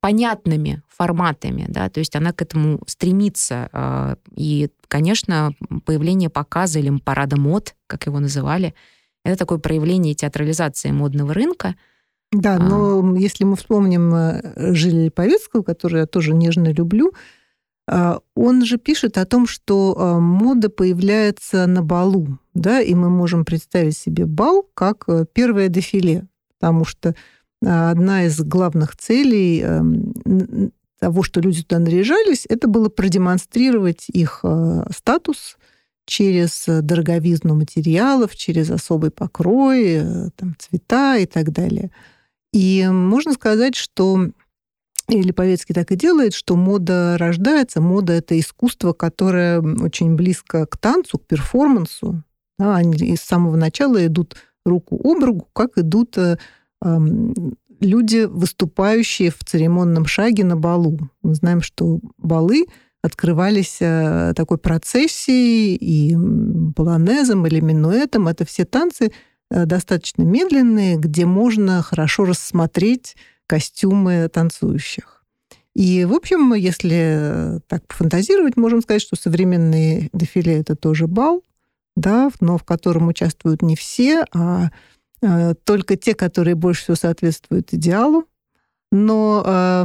понятными 0.00 0.82
форматами, 0.88 1.66
да, 1.68 1.88
то 1.88 2.00
есть 2.00 2.14
она 2.14 2.32
к 2.32 2.42
этому 2.42 2.80
стремится. 2.86 3.68
А, 3.72 4.16
и, 4.34 4.70
конечно, 4.88 5.52
появление 5.84 6.30
показа 6.30 6.78
или 6.78 6.96
парада 6.98 7.38
мод, 7.38 7.74
как 7.86 8.06
его 8.06 8.20
называли, 8.20 8.74
это 9.24 9.36
такое 9.36 9.58
проявление 9.58 10.14
театрализации 10.14 10.92
модного 10.92 11.34
рынка. 11.34 11.74
Да, 12.32 12.54
а. 12.54 12.58
но 12.58 13.16
если 13.16 13.44
мы 13.44 13.56
вспомним 13.56 14.14
э, 14.14 14.74
Жиля 14.74 15.04
Липовецкого, 15.06 15.62
который 15.62 16.00
я 16.00 16.06
тоже 16.06 16.34
нежно 16.34 16.72
люблю, 16.72 17.12
а, 17.12 17.16
он 17.88 18.64
же 18.64 18.78
пишет 18.78 19.16
о 19.16 19.26
том, 19.26 19.46
что 19.46 20.18
мода 20.20 20.68
появляется 20.68 21.66
на 21.66 21.82
балу, 21.82 22.38
да, 22.56 22.80
и 22.80 22.94
мы 22.94 23.10
можем 23.10 23.44
представить 23.44 23.96
себе 23.96 24.26
бал 24.26 24.66
как 24.74 25.04
э, 25.08 25.26
первое 25.32 25.68
дефиле, 25.68 26.26
потому 26.58 26.84
что 26.84 27.14
а, 27.64 27.90
одна 27.90 28.24
из 28.24 28.40
главных 28.40 28.96
целей 28.96 29.60
эм, 29.60 30.72
того, 30.98 31.22
что 31.22 31.40
люди 31.40 31.62
туда 31.62 31.78
наряжались, 31.78 32.46
это 32.48 32.68
было 32.68 32.88
продемонстрировать 32.88 34.06
их 34.08 34.40
э, 34.42 34.86
статус 34.94 35.58
через 36.06 36.64
дороговизну 36.66 37.54
материалов, 37.54 38.34
через 38.34 38.70
особый 38.70 39.10
покрой, 39.10 39.84
э, 39.98 40.28
там, 40.36 40.56
цвета 40.58 41.18
и 41.18 41.26
так 41.26 41.52
далее. 41.52 41.90
И 42.52 42.86
можно 42.90 43.34
сказать, 43.34 43.74
что 43.74 44.30
и 45.08 45.22
Липовецкий 45.22 45.74
так 45.74 45.92
и 45.92 45.96
делает, 45.96 46.34
что 46.34 46.56
мода 46.56 47.16
рождается. 47.18 47.80
Мода— 47.80 48.12
это 48.14 48.38
искусство, 48.38 48.92
которое 48.92 49.60
очень 49.60 50.16
близко 50.16 50.66
к 50.66 50.76
танцу, 50.76 51.18
к 51.18 51.26
перформансу. 51.26 52.22
Да, 52.58 52.76
они 52.76 53.16
с 53.16 53.20
самого 53.20 53.56
начала 53.56 54.04
идут 54.04 54.36
руку 54.64 55.00
об 55.04 55.22
руку, 55.22 55.48
как 55.52 55.78
идут 55.78 56.18
э, 56.18 56.36
люди, 57.80 58.24
выступающие 58.24 59.30
в 59.30 59.44
церемонном 59.44 60.06
шаге 60.06 60.44
на 60.44 60.56
балу. 60.56 60.98
Мы 61.22 61.34
знаем, 61.34 61.60
что 61.60 62.00
балы 62.18 62.66
открывались 63.02 63.78
э, 63.80 64.32
такой 64.34 64.58
процессией 64.58 65.76
и 65.76 66.16
полонезом 66.74 67.46
или 67.46 67.60
минуэтом. 67.60 68.28
Это 68.28 68.44
все 68.44 68.64
танцы 68.64 69.12
э, 69.50 69.66
достаточно 69.66 70.22
медленные, 70.22 70.96
где 70.96 71.26
можно 71.26 71.82
хорошо 71.82 72.24
рассмотреть 72.24 73.16
костюмы 73.46 74.28
танцующих. 74.32 75.24
И, 75.74 76.04
в 76.04 76.14
общем, 76.14 76.54
если 76.54 77.60
так 77.68 77.86
пофантазировать, 77.86 78.56
можем 78.56 78.80
сказать, 78.80 79.02
что 79.02 79.16
современные 79.16 80.08
дефиле— 80.12 80.58
это 80.60 80.74
тоже 80.74 81.06
бал, 81.06 81.42
да, 81.96 82.30
но 82.40 82.56
в 82.56 82.64
котором 82.64 83.08
участвуют 83.08 83.62
не 83.62 83.76
все, 83.76 84.24
а 84.32 84.70
Э, 85.22 85.54
только 85.64 85.96
те, 85.96 86.14
которые 86.14 86.54
больше 86.54 86.82
всего 86.82 86.96
соответствуют 86.96 87.72
идеалу. 87.72 88.24
Но 88.92 89.42
э, 89.44 89.84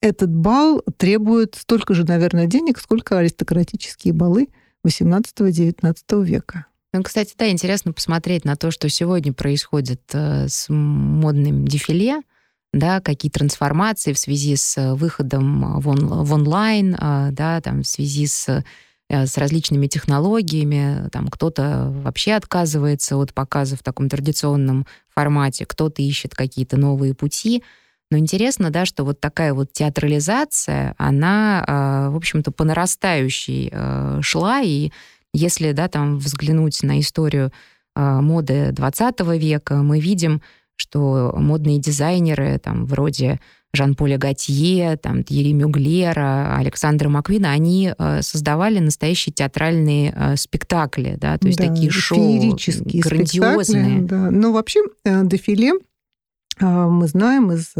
этот 0.00 0.34
бал 0.34 0.82
требует 0.96 1.56
столько 1.56 1.94
же, 1.94 2.04
наверное, 2.04 2.46
денег, 2.46 2.78
сколько 2.78 3.18
аристократические 3.18 4.14
балы 4.14 4.48
XVIII-XIX 4.86 6.24
века. 6.24 6.66
Ну, 6.92 7.02
кстати, 7.02 7.34
да, 7.38 7.48
интересно 7.48 7.92
посмотреть 7.92 8.44
на 8.44 8.56
то, 8.56 8.70
что 8.70 8.88
сегодня 8.88 9.32
происходит 9.32 10.02
э, 10.12 10.48
с 10.48 10.66
модным 10.68 11.66
дефиле, 11.66 12.20
да, 12.72 13.00
какие 13.00 13.30
трансформации 13.30 14.12
в 14.12 14.18
связи 14.18 14.56
с 14.56 14.94
выходом 14.94 15.80
в, 15.80 15.88
он, 15.88 16.06
в 16.06 16.32
онлайн, 16.32 16.94
э, 16.94 17.28
да, 17.32 17.60
там, 17.60 17.82
в 17.82 17.86
связи 17.86 18.26
с 18.26 18.62
Э, 19.10 19.26
с 19.26 19.36
различными 19.36 19.88
технологиями. 19.88 21.08
Там 21.10 21.26
кто-то 21.26 21.92
вообще 22.04 22.34
отказывается 22.34 23.16
от 23.16 23.34
показа 23.34 23.76
в 23.76 23.82
таком 23.82 24.08
традиционном 24.08 24.86
формате, 25.08 25.66
кто-то 25.66 26.00
ищет 26.00 26.36
какие-то 26.36 26.76
новые 26.76 27.14
пути. 27.14 27.64
Но 28.12 28.18
интересно, 28.18 28.70
да, 28.70 28.86
что 28.86 29.02
вот 29.02 29.20
такая 29.20 29.52
вот 29.52 29.72
театрализация, 29.72 30.94
она, 30.96 31.64
а, 31.66 32.10
в 32.10 32.16
общем-то, 32.16 32.52
по 32.52 32.62
нарастающей 32.62 33.70
э, 33.72 34.20
шла, 34.22 34.60
и 34.60 34.92
если, 35.32 35.72
да, 35.72 35.88
там 35.88 36.18
взглянуть 36.18 36.80
на 36.84 37.00
историю 37.00 37.52
а, 37.96 38.20
моды 38.20 38.70
20 38.70 39.20
века, 39.38 39.82
мы 39.82 39.98
видим, 39.98 40.40
что 40.80 41.32
модные 41.36 41.78
дизайнеры, 41.78 42.58
там, 42.58 42.86
вроде 42.86 43.38
Жан-Поля 43.72 44.18
Готье, 44.18 44.96
там, 44.96 45.22
Тьерри 45.22 45.52
Мюглера, 45.52 46.56
Александра 46.56 47.08
Маквина, 47.08 47.52
они 47.52 47.92
э, 47.96 48.22
создавали 48.22 48.80
настоящие 48.80 49.32
театральные 49.32 50.12
э, 50.16 50.36
спектакли, 50.36 51.16
да, 51.20 51.38
то 51.38 51.46
есть 51.46 51.58
да, 51.58 51.68
такие 51.68 51.90
шоу 51.90 52.18
грандиозные. 52.18 54.02
Да. 54.02 54.30
Но 54.30 54.52
вообще 54.52 54.80
э, 55.04 55.24
дефиле 55.24 55.72
мы 56.58 57.06
знаем 57.06 57.52
из 57.52 57.72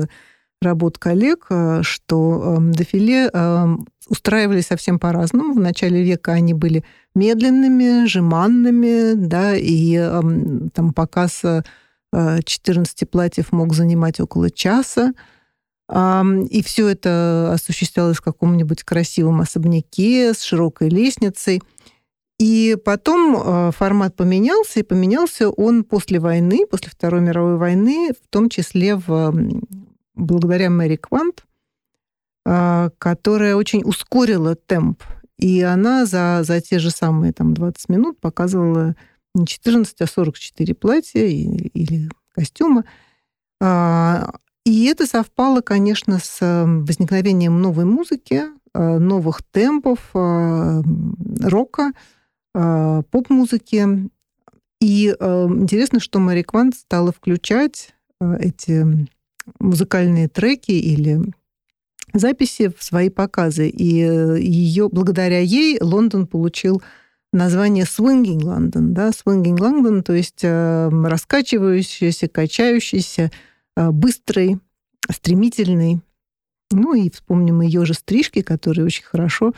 работ 0.63 0.99
коллег, 0.99 1.47
что 1.83 2.59
э, 2.59 2.73
дефиле 2.73 3.31
э, 3.33 3.77
устраивали 4.09 4.61
совсем 4.61 4.99
по-разному. 4.99 5.55
В 5.55 5.61
начале 5.61 6.03
века 6.03 6.33
они 6.33 6.55
были 6.55 6.85
медленными, 7.15 8.07
жеманными, 8.07 9.15
да, 9.15 9.57
и 9.57 9.97
э, 9.97 10.21
там 10.75 10.93
показ 10.93 11.43
14 12.13 13.09
платьев 13.09 13.53
мог 13.53 13.75
занимать 13.75 14.21
около 14.21 14.51
часа. 14.51 15.13
И 15.89 16.63
все 16.65 16.89
это 16.89 17.53
осуществлялось 17.53 18.19
в 18.19 18.23
каком-нибудь 18.23 18.85
красивом 18.85 19.41
особняке 19.41 20.35
с 20.35 20.43
широкой 20.43 20.89
лестницей. 20.89 21.61
И 22.41 22.75
потом 22.87 23.37
а, 23.37 23.71
формат 23.71 24.17
поменялся, 24.17 24.81
и 24.81 24.83
поменялся 24.83 25.51
он 25.51 25.85
после 25.85 26.19
войны, 26.19 26.65
после 26.65 26.89
Второй 26.91 27.21
мировой 27.21 27.59
войны, 27.59 28.13
в 28.13 28.29
том 28.31 28.49
числе 28.49 28.97
в, 28.97 29.35
благодаря 30.15 30.71
Мэри 30.71 30.97
Квант, 30.97 31.45
а, 32.47 32.93
которая 32.97 33.57
очень 33.57 33.83
ускорила 33.85 34.55
темп. 34.55 35.03
И 35.37 35.61
она 35.61 36.07
за, 36.07 36.41
за 36.43 36.63
те 36.63 36.79
же 36.79 36.91
самые 36.91 37.35
там, 37.35 37.53
20 37.53 37.91
минут 37.91 38.19
показывала 38.19 38.97
не 39.35 39.47
14, 39.47 40.01
а 40.01 40.07
44 40.07 40.75
платья 40.75 41.25
или, 41.25 42.09
костюма. 42.35 42.85
А, 43.61 44.35
и 44.65 44.85
это 44.87 45.07
совпало, 45.07 45.63
конечно, 45.63 46.19
с 46.19 46.39
возникновением 46.41 47.61
новой 47.61 47.85
музыки, 47.85 48.45
э, 48.75 48.99
новых 48.99 49.43
темпов, 49.43 50.11
э, 50.15 50.83
рока, 51.41 51.93
э, 52.55 53.03
поп-музыки. 53.11 54.11
И 54.81 55.09
интересно, 55.09 56.01
что 56.01 56.21
Мэри 56.21 56.43
Квант 56.43 56.75
стала 56.75 57.13
включать 57.13 57.95
эти 58.19 59.07
музыкальные 59.59 60.29
треки 60.29 60.71
или 60.71 61.21
записи 62.15 62.73
в 62.75 62.83
свои 62.83 63.11
показы. 63.11 63.69
И 63.69 63.85
ее, 63.85 64.89
благодаря 64.89 65.41
ей 65.41 65.79
Лондон 65.83 66.27
получил 66.27 66.83
название 67.33 67.85
Swinging 67.85 68.41
London, 68.41 68.93
да, 68.93 69.11
Swinging 69.11 69.57
London, 69.57 70.03
то 70.03 70.13
есть 70.13 70.43
раскачивающийся, 70.43 72.29
качающийся, 72.29 73.31
Э, 73.77 73.91
быстрый, 73.91 74.59
стремительный. 75.11 76.01
Ну 76.71 76.95
и 76.95 77.11
вспомним 77.11 77.63
ее 77.63 77.85
же 77.85 77.95
стрижки, 77.95 78.43
которые 78.43 78.85
очень 78.87 79.05
хорошо 79.05 79.53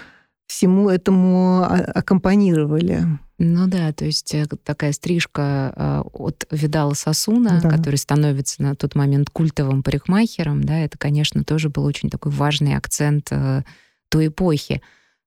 всему 0.46 0.90
этому 0.90 1.62
а, 1.62 1.76
аккомпанировали. 1.94 3.04
Ну 3.38 3.66
да, 3.66 3.92
то 3.92 4.04
есть 4.04 4.34
э, 4.34 4.46
такая 4.64 4.92
стрижка 4.92 5.72
э, 5.74 6.02
от 6.12 6.46
Видала 6.50 6.94
Сосуна, 6.94 7.60
да. 7.62 7.70
который 7.70 7.96
становится 7.96 8.62
на 8.62 8.74
тот 8.74 8.94
момент 8.94 9.30
культовым 9.30 9.82
парикмахером, 9.82 10.62
да, 10.62 10.78
это, 10.78 10.98
конечно, 10.98 11.42
тоже 11.42 11.68
был 11.68 11.84
очень 11.84 12.10
такой 12.10 12.32
важный 12.32 12.76
акцент 12.76 13.30
той 14.08 14.26
эпохи. 14.26 14.82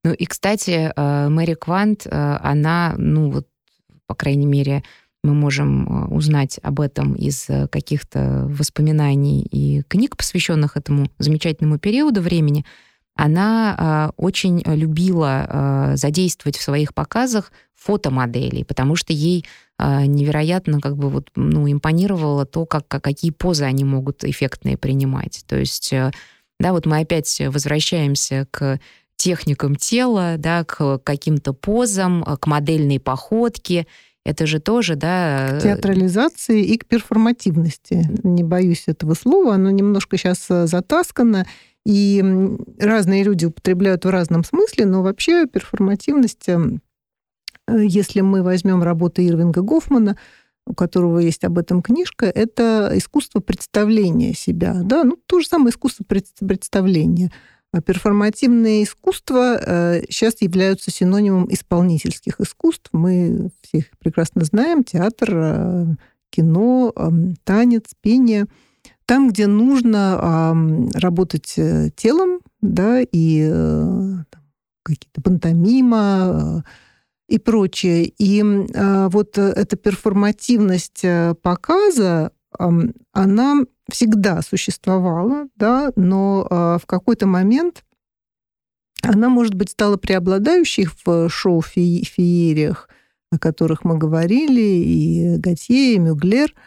Ну 0.05 0.13
и, 0.13 0.25
кстати, 0.25 0.93
Мэри 1.29 1.55
Квант, 1.55 2.05
она, 2.11 2.93
ну 2.99 3.31
вот, 3.31 3.47
по 4.05 4.13
крайней 4.13 4.45
мере, 4.45 4.83
мы 5.23 5.33
можем 5.33 6.13
узнать 6.13 6.59
об 6.61 6.79
этом 6.79 7.15
из 7.15 7.47
каких-то 7.71 8.45
воспоминаний 8.47 9.41
и 9.41 9.81
книг, 9.87 10.15
посвященных 10.15 10.77
этому 10.77 11.07
замечательному 11.17 11.79
периоду 11.79 12.21
времени, 12.21 12.65
она 13.15 14.11
очень 14.15 14.61
любила 14.63 15.93
задействовать 15.95 16.57
в 16.57 16.61
своих 16.61 16.93
показах 16.93 17.51
фотомоделей, 17.73 18.63
потому 18.63 18.95
что 18.95 19.11
ей 19.11 19.43
невероятно 19.79 20.81
как 20.81 20.97
бы 20.97 21.09
вот, 21.09 21.31
ну, 21.35 21.67
импонировало 21.67 22.45
то, 22.45 22.67
как, 22.67 22.87
какие 22.87 23.31
позы 23.31 23.63
они 23.63 23.83
могут 23.83 24.23
эффектные 24.23 24.77
принимать. 24.77 25.43
То 25.47 25.57
есть, 25.57 25.91
э, 25.93 26.11
да, 26.59 26.73
вот 26.73 26.85
мы 26.85 26.99
опять 26.99 27.41
возвращаемся 27.47 28.47
к 28.51 28.79
техникам 29.17 29.75
тела, 29.75 30.35
да, 30.37 30.63
к 30.63 30.99
каким-то 30.99 31.53
позам, 31.53 32.23
к 32.23 32.47
модельной 32.47 32.99
походке. 32.99 33.87
Это 34.23 34.47
же 34.47 34.59
тоже, 34.59 34.95
да... 34.95 35.57
К 35.59 35.63
театрализации 35.63 36.63
и 36.63 36.77
к 36.77 36.85
перформативности. 36.85 38.09
Не 38.23 38.43
боюсь 38.43 38.83
этого 38.87 39.13
слова, 39.13 39.55
оно 39.55 39.69
немножко 39.69 40.17
сейчас 40.17 40.45
э, 40.49 40.65
затаскано, 40.65 41.45
и 41.85 42.23
разные 42.79 43.23
люди 43.23 43.45
употребляют 43.45 44.05
в 44.05 44.09
разном 44.09 44.43
смысле, 44.43 44.85
но 44.87 45.03
вообще 45.03 45.45
перформативность 45.45 46.49
эм, 46.49 46.81
Э, 47.67 47.83
если 47.83 48.21
мы 48.21 48.43
возьмем 48.43 48.83
работы 48.83 49.25
Ирвинга 49.27 49.61
Гофмана, 49.61 50.17
у 50.67 50.73
которого 50.73 51.19
есть 51.19 51.43
об 51.43 51.57
этом 51.57 51.81
книжка, 51.81 52.25
это 52.25 52.91
искусство 52.95 53.39
представления 53.39 54.33
себя. 54.33 54.81
Да? 54.83 55.03
Ну, 55.03 55.17
то 55.27 55.39
же 55.39 55.47
самое 55.47 55.69
искусство 55.69 56.03
представления. 56.03 57.31
Перформативные 57.81 58.83
искусства 58.83 59.59
сейчас 60.09 60.35
э, 60.35 60.45
являются 60.45 60.91
синонимом 60.91 61.47
исполнительских 61.51 62.39
искусств. 62.39 62.89
Мы 62.91 63.49
все 63.61 63.79
их 63.79 63.85
прекрасно 63.99 64.43
знаем. 64.45 64.83
Театр, 64.83 65.29
э, 65.33 65.85
кино, 66.29 66.93
танец, 67.43 67.91
пение. 68.01 68.45
Там, 69.05 69.29
где 69.29 69.45
нужно 69.45 70.55
работать 70.95 71.59
телом, 71.95 72.39
да, 72.61 73.01
и 73.01 73.47
какие-то 74.83 75.21
пантомима, 75.21 76.63
и 77.27 77.39
прочее. 77.39 78.05
И 78.05 78.41
э, 78.41 79.07
вот 79.09 79.37
эта 79.37 79.75
перформативность 79.75 81.03
э, 81.03 81.33
показа, 81.41 82.31
э, 82.31 82.34
она 83.11 83.61
всегда 83.91 84.41
существовала, 84.41 85.47
да, 85.55 85.91
но 85.95 86.47
э, 86.49 86.77
в 86.81 86.85
какой-то 86.85 87.27
момент 87.27 87.83
она, 89.01 89.29
может 89.29 89.53
быть, 89.53 89.69
стала 89.71 89.97
преобладающей 89.97 90.87
в 91.05 91.29
шоу-феериях, 91.29 92.89
о 93.31 93.37
которых 93.37 93.83
мы 93.83 93.97
говорили, 93.97 94.61
и 94.61 95.37
Готье, 95.37 95.93
и 95.93 95.99
Мюглер– 95.99 96.53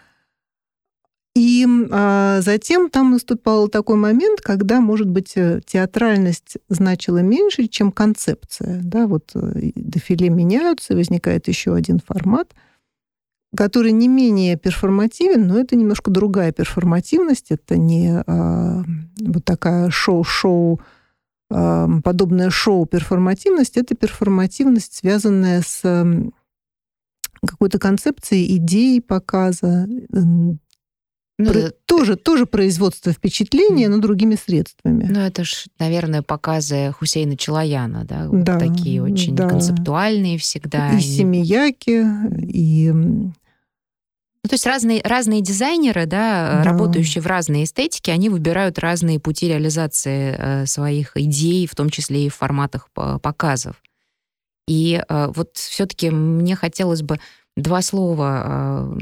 и 1.39 1.65
а, 1.93 2.41
затем 2.41 2.91
там 2.91 3.13
наступал 3.13 3.69
такой 3.69 3.95
момент, 3.95 4.41
когда, 4.41 4.81
может 4.81 5.09
быть, 5.09 5.35
э, 5.37 5.61
театральность 5.65 6.57
значила 6.69 7.19
меньше, 7.19 7.69
чем 7.69 7.93
концепция. 7.93 8.81
Да, 8.83 9.07
вот 9.07 9.31
э, 9.37 9.71
дефиле 9.77 10.31
меняются, 10.31 10.97
возникает 10.97 11.47
еще 11.47 11.75
один 11.75 12.01
формат, 12.05 12.55
который 13.57 13.93
не 13.93 14.09
менее 14.09 14.57
перформативен, 14.57 15.47
но 15.47 15.59
это 15.59 15.77
немножко 15.77 16.11
другая 16.11 16.53
перформативность. 16.53 17.51
Это 17.51 17.77
не 17.77 18.23
а, 18.27 18.83
вот 19.21 19.45
такая 19.45 19.91
шоу-шоу, 19.91 20.81
а, 21.51 21.89
подобное 22.05 22.51
шоу-перформативность. 22.51 23.77
Это 23.77 23.95
перформативность, 23.95 24.95
связанная 24.95 25.63
с 25.63 25.83
какой-то 27.47 27.79
концепцией, 27.79 28.57
идеей 28.57 29.01
показа, 29.01 29.87
ну, 31.39 31.53
Про, 31.53 31.59
это... 31.59 31.75
тоже, 31.87 32.17
тоже 32.17 32.47
производство 32.47 33.13
впечатления, 33.13 33.89
но 33.89 33.99
другими 33.99 34.35
средствами. 34.35 35.07
Ну, 35.09 35.21
это 35.21 35.45
ж, 35.45 35.67
наверное, 35.79 36.23
показы 36.23 36.93
Хусейна 36.99 37.37
Челаяна, 37.37 38.05
да? 38.05 38.29
да 38.31 38.55
вот 38.55 38.59
такие 38.59 39.01
очень 39.01 39.37
да. 39.37 39.49
концептуальные 39.49 40.39
всегда. 40.39 40.91
И, 40.93 40.99
и 40.99 41.01
семияки, 41.01 42.05
и... 42.43 42.91
Ну, 42.91 43.33
то 44.49 44.55
есть 44.55 44.67
разные, 44.67 45.01
разные 45.05 45.41
дизайнеры, 45.41 46.07
да, 46.07 46.63
да, 46.63 46.65
работающие 46.65 47.23
в 47.23 47.27
разной 47.27 47.65
эстетике, 47.65 48.13
они 48.13 48.29
выбирают 48.29 48.79
разные 48.79 49.21
пути 49.21 49.49
реализации 49.49 50.35
э, 50.37 50.67
своих 50.67 51.17
идей, 51.17 51.67
в 51.67 51.75
том 51.75 51.91
числе 51.91 52.27
и 52.27 52.29
в 52.29 52.35
форматах 52.35 52.89
показов. 53.23 53.77
И 54.69 55.03
э, 55.09 55.33
вот 55.35 55.57
все-таки 55.57 56.11
мне 56.11 56.55
хотелось 56.55 57.03
бы 57.03 57.19
два 57.63 57.83
слова 57.83 58.45
э, 58.45 58.99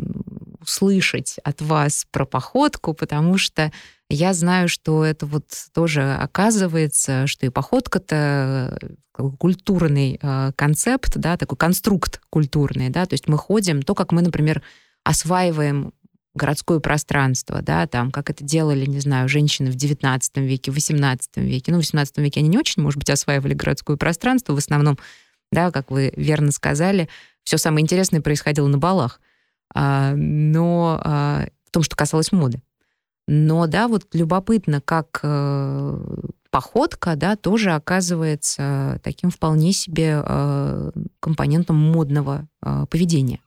услышать 0.63 1.39
от 1.45 1.61
вас 1.61 2.07
про 2.11 2.25
походку, 2.25 2.95
потому 2.95 3.39
что 3.39 3.73
я 4.09 4.33
знаю, 4.35 4.69
что 4.69 5.05
это 5.05 5.27
вот 5.27 5.45
тоже 5.75 6.15
оказывается, 6.15 7.27
что 7.27 7.47
и 7.47 7.51
походка-то 7.51 8.79
э, 8.81 9.31
культурный 9.39 10.19
э, 10.21 10.53
концепт, 10.57 11.17
да, 11.17 11.37
такой 11.37 11.57
конструкт 11.57 12.21
культурный, 12.31 12.91
да, 12.91 13.07
то 13.07 13.15
есть 13.15 13.29
мы 13.29 13.39
ходим, 13.39 13.83
то, 13.83 13.95
как 13.95 14.13
мы, 14.13 14.23
например, 14.23 14.63
осваиваем 15.05 15.93
городское 16.35 16.81
пространство, 16.81 17.63
да, 17.63 17.87
там, 17.87 18.11
как 18.11 18.31
это 18.31 18.45
делали, 18.45 18.87
не 18.87 19.01
знаю, 19.01 19.29
женщины 19.29 19.71
в 19.71 19.77
XIX 19.77 20.21
веке, 20.37 20.71
в 20.71 20.77
XVIII 20.77 21.19
веке. 21.37 21.73
Ну, 21.73 21.81
в 21.81 21.85
XVIII 21.85 22.23
веке 22.23 22.41
они 22.41 22.51
не 22.51 22.59
очень, 22.59 22.83
может 22.83 22.99
быть, 22.99 23.11
осваивали 23.11 23.55
городское 23.55 23.97
пространство, 23.97 24.53
в 24.53 24.59
основном, 24.59 24.99
да, 25.51 25.71
как 25.71 25.91
вы 25.91 26.13
верно 26.15 26.53
сказали, 26.53 27.09
все 27.47 27.59
самое 27.59 27.83
интересное 27.83 28.21
происходило 28.21 28.67
на 28.67 28.77
балах. 28.77 29.21
А, 29.73 30.15
но 30.17 31.01
а, 31.03 31.47
в 31.65 31.71
том, 31.71 31.85
что 31.85 31.97
касалось 31.97 32.33
моды. 32.33 32.61
Но, 33.29 33.67
да, 33.67 33.89
вот 33.89 34.07
любопытно, 34.13 34.81
как 34.81 35.21
э, 35.23 35.99
походка, 36.51 37.17
да, 37.17 37.35
тоже 37.35 37.73
оказывается 37.73 39.01
таким 39.03 39.31
вполне 39.31 39.73
себе 39.73 40.23
э, 40.25 40.91
компонентом 41.19 41.77
модного 41.77 42.49
э, 42.63 42.87
поведения. 42.89 43.41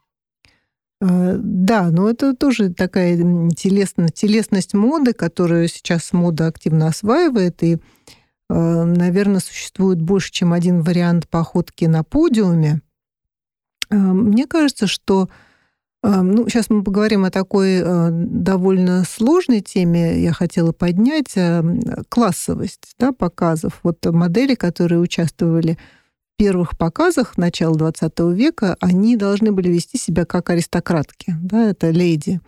Да, 1.01 1.91
но 1.91 2.09
это 2.09 2.35
тоже 2.35 2.73
такая 2.73 3.15
телесность, 3.55 4.15
телесность 4.15 4.73
моды, 4.73 5.13
которую 5.13 5.69
сейчас 5.69 6.11
мода 6.11 6.47
активно 6.47 6.87
осваивает, 6.87 7.63
и, 7.63 7.77
наверное, 8.49 9.39
существует 9.39 10.01
больше, 10.01 10.33
чем 10.33 10.51
один 10.51 10.81
вариант 10.81 11.29
походки 11.29 11.85
на 11.85 12.03
подиуме. 12.03 12.81
Мне 13.89 14.45
кажется, 14.47 14.87
что 14.87 15.29
ну, 16.01 16.47
сейчас 16.47 16.69
мы 16.69 16.81
поговорим 16.83 17.25
о 17.25 17.31
такой 17.31 17.81
э, 17.83 18.09
довольно 18.11 19.03
сложной 19.03 19.59
теме. 19.59 20.21
Я 20.21 20.31
хотела 20.31 20.71
поднять 20.71 21.35
э, 21.35 21.61
классовость 22.07 22.93
да, 22.97 23.11
показов. 23.11 23.81
Вот 23.83 24.05
модели, 24.05 24.55
которые 24.55 25.01
участвовали 25.01 25.73
в 25.73 26.37
первых 26.37 26.77
показах 26.77 27.37
начала 27.37 27.75
XX 27.75 28.33
века, 28.33 28.77
они 28.79 29.17
должны 29.17 29.51
были 29.51 29.67
вести 29.67 29.97
себя 29.97 30.23
как 30.23 30.49
аристократки. 30.49 31.35
Да, 31.41 31.69
это 31.69 31.89
леди. 31.89 32.39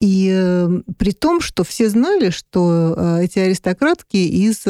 И 0.00 0.32
э, 0.32 0.68
при 0.96 1.12
том, 1.12 1.42
что 1.42 1.64
все 1.64 1.90
знали, 1.90 2.30
что 2.30 3.18
эти 3.20 3.38
аристократки 3.38 4.16
из 4.16 4.64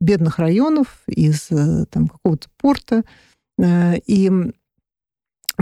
бедных 0.00 0.38
районов, 0.38 1.02
из 1.08 1.48
там, 1.90 2.06
какого-то 2.06 2.48
порта, 2.58 3.02
и 3.58 4.52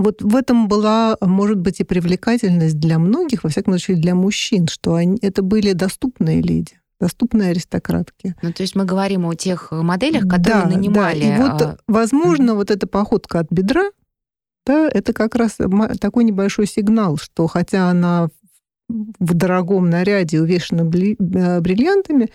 вот 0.03 0.23
в 0.23 0.37
этом 0.37 0.69
была, 0.69 1.17
может 1.21 1.59
быть, 1.59 1.81
и 1.81 1.85
привлекательность 1.85 2.79
для 2.79 2.99
многих, 2.99 3.45
во 3.45 3.51
всяком 3.51 3.73
случае 3.75 3.97
для 3.97 4.15
мужчин, 4.15 4.67
что 4.69 4.95
они, 4.95 5.19
это 5.23 5.43
были 5.43 5.73
доступные 5.73 6.43
леди 6.43 6.81
доступные 7.01 7.53
аристократки. 7.53 8.37
Ну, 8.43 8.53
то 8.53 8.63
есть 8.63 8.77
мы 8.77 8.85
говорим 8.85 9.25
о 9.25 9.35
тех 9.35 9.73
моделях, 9.73 10.25
которые 10.25 10.65
да, 10.65 10.67
нанимали. 10.67 11.21
Да. 11.21 11.35
И 11.35 11.39
вот, 11.39 11.63
а, 11.63 11.79
возможно, 11.89 12.51
mm-hmm. 12.51 12.57
вот 12.57 12.71
эта 12.71 12.87
походка 12.87 13.39
от 13.39 13.47
бедра, 13.51 13.85
да, 14.67 14.87
это 14.93 15.15
как 15.15 15.35
раз 15.35 15.57
такой 15.99 16.25
небольшой 16.25 16.67
сигнал, 16.67 17.17
что 17.17 17.47
хотя 17.47 17.89
она 17.89 18.29
в 18.89 19.35
дорогом 19.35 19.89
наряде 19.89 20.41
увешана 20.41 20.83
э, 20.83 21.61
бриллиантами, 21.61 22.29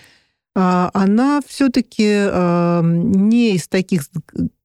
она 0.56 1.41
все-таки 1.45 2.08
а, 2.10 2.82
не 2.82 3.56
из 3.56 3.68
таких 3.68 4.03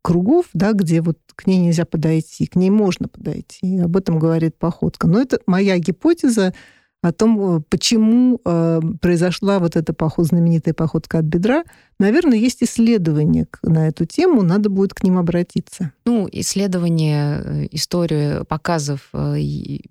кругов, 0.02 0.46
да, 0.52 0.72
где 0.72 1.00
вот 1.00 1.18
к 1.34 1.46
ней 1.46 1.58
нельзя 1.58 1.84
подойти, 1.84 2.46
к 2.46 2.56
ней 2.56 2.70
можно 2.70 3.08
подойти. 3.08 3.78
Об 3.80 3.96
этом 3.96 4.18
говорит 4.18 4.56
походка. 4.56 5.08
Но 5.08 5.20
это 5.20 5.40
моя 5.46 5.78
гипотеза 5.78 6.54
о 7.02 7.12
том, 7.12 7.56
э, 7.56 7.60
почему 7.68 8.40
э, 8.44 8.80
произошла 9.00 9.58
вот 9.58 9.76
эта 9.76 9.94
поход, 9.94 10.26
знаменитая 10.26 10.74
походка 10.74 11.18
от 11.18 11.24
бедра. 11.24 11.64
Наверное, 11.98 12.36
есть 12.36 12.62
исследования 12.62 13.46
на 13.62 13.88
эту 13.88 14.04
тему, 14.04 14.42
надо 14.42 14.68
будет 14.68 14.92
к 14.92 15.02
ним 15.02 15.16
обратиться. 15.16 15.92
Ну, 16.04 16.28
исследования, 16.30 17.42
э, 17.42 17.68
историю 17.70 18.44
показов, 18.44 19.08
э, 19.14 19.36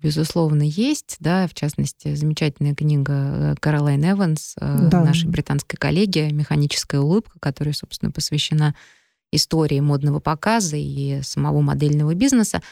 безусловно, 0.00 0.62
есть, 0.62 1.16
да, 1.18 1.48
в 1.48 1.54
частности, 1.54 2.14
замечательная 2.14 2.74
книга 2.74 3.56
Каролайн 3.58 4.12
Эванс, 4.12 4.54
да. 4.60 5.04
нашей 5.04 5.28
британской 5.28 5.76
коллеги 5.76 6.30
«Механическая 6.30 7.00
улыбка», 7.00 7.38
которая, 7.40 7.74
собственно, 7.74 8.12
посвящена 8.12 8.76
истории 9.32 9.80
модного 9.80 10.20
показа 10.20 10.76
и 10.76 11.20
самого 11.22 11.60
модельного 11.60 12.14
бизнеса. 12.14 12.62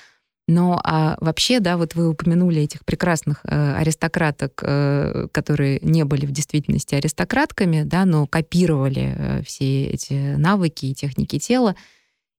Но 0.49 0.80
а 0.82 1.18
вообще, 1.20 1.61
да, 1.61 1.76
вот 1.76 1.94
вы 1.94 2.09
упомянули 2.09 2.62
этих 2.62 2.82
прекрасных 2.86 3.40
э, 3.44 3.74
аристократок, 3.76 4.61
э, 4.62 5.28
которые 5.30 5.78
не 5.82 6.05
были 6.07 6.24
в 6.24 6.32
действительности 6.32 6.94
аристократками, 6.94 7.82
да, 7.82 8.07
но 8.07 8.26
копировали 8.26 9.14
э, 9.14 9.42
все 9.44 9.88
эти 9.88 10.36
навыки 10.36 10.86
и 10.86 10.94
техники 10.94 11.38
тела. 11.38 11.76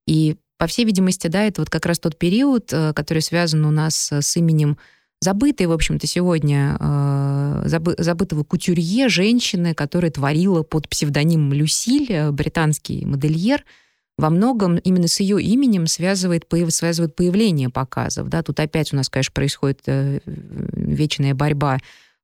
И, 0.08 0.38
по 0.58 0.66
всей 0.66 0.86
видимости, 0.86 1.28
да, 1.28 1.44
это 1.44 1.62
вот 1.62 1.70
как 1.70 1.86
раз 1.86 2.00
тот 2.00 2.18
период, 2.18 2.74
э, 2.74 2.94
который 2.94 3.22
связан 3.22 3.64
у 3.64 3.70
нас 3.70 4.12
с 4.12 4.38
именем 4.38 4.80
забытой, 5.22 5.68
в 5.68 5.72
общем-то, 5.72 6.08
сегодня 6.08 6.78
э, 6.80 7.62
забы, 7.66 7.94
забытого 8.00 8.44
кутюрье 8.44 9.08
женщины, 9.10 9.76
которая 9.76 10.10
творила 10.10 10.64
под 10.64 10.90
псевдонимом 10.90 11.54
Люсиль, 11.54 12.12
э, 12.12 12.32
британский 12.32 13.06
модельер— 13.06 13.64
во 14.20 14.30
многом 14.30 14.78
именно 14.78 15.08
с 15.08 15.20
ее 15.22 15.42
именем 15.42 15.88
связывает, 15.88 16.46
связывает 16.70 17.16
появление 17.16 17.70
показов. 17.70 18.28
Да? 18.28 18.44
Тут 18.44 18.60
опять 18.60 18.92
у 18.94 18.98
нас, 18.98 19.10
конечно, 19.10 19.34
происходит 19.34 19.82
э, 19.86 20.20
вечная 20.26 21.34
борьба 21.34 21.78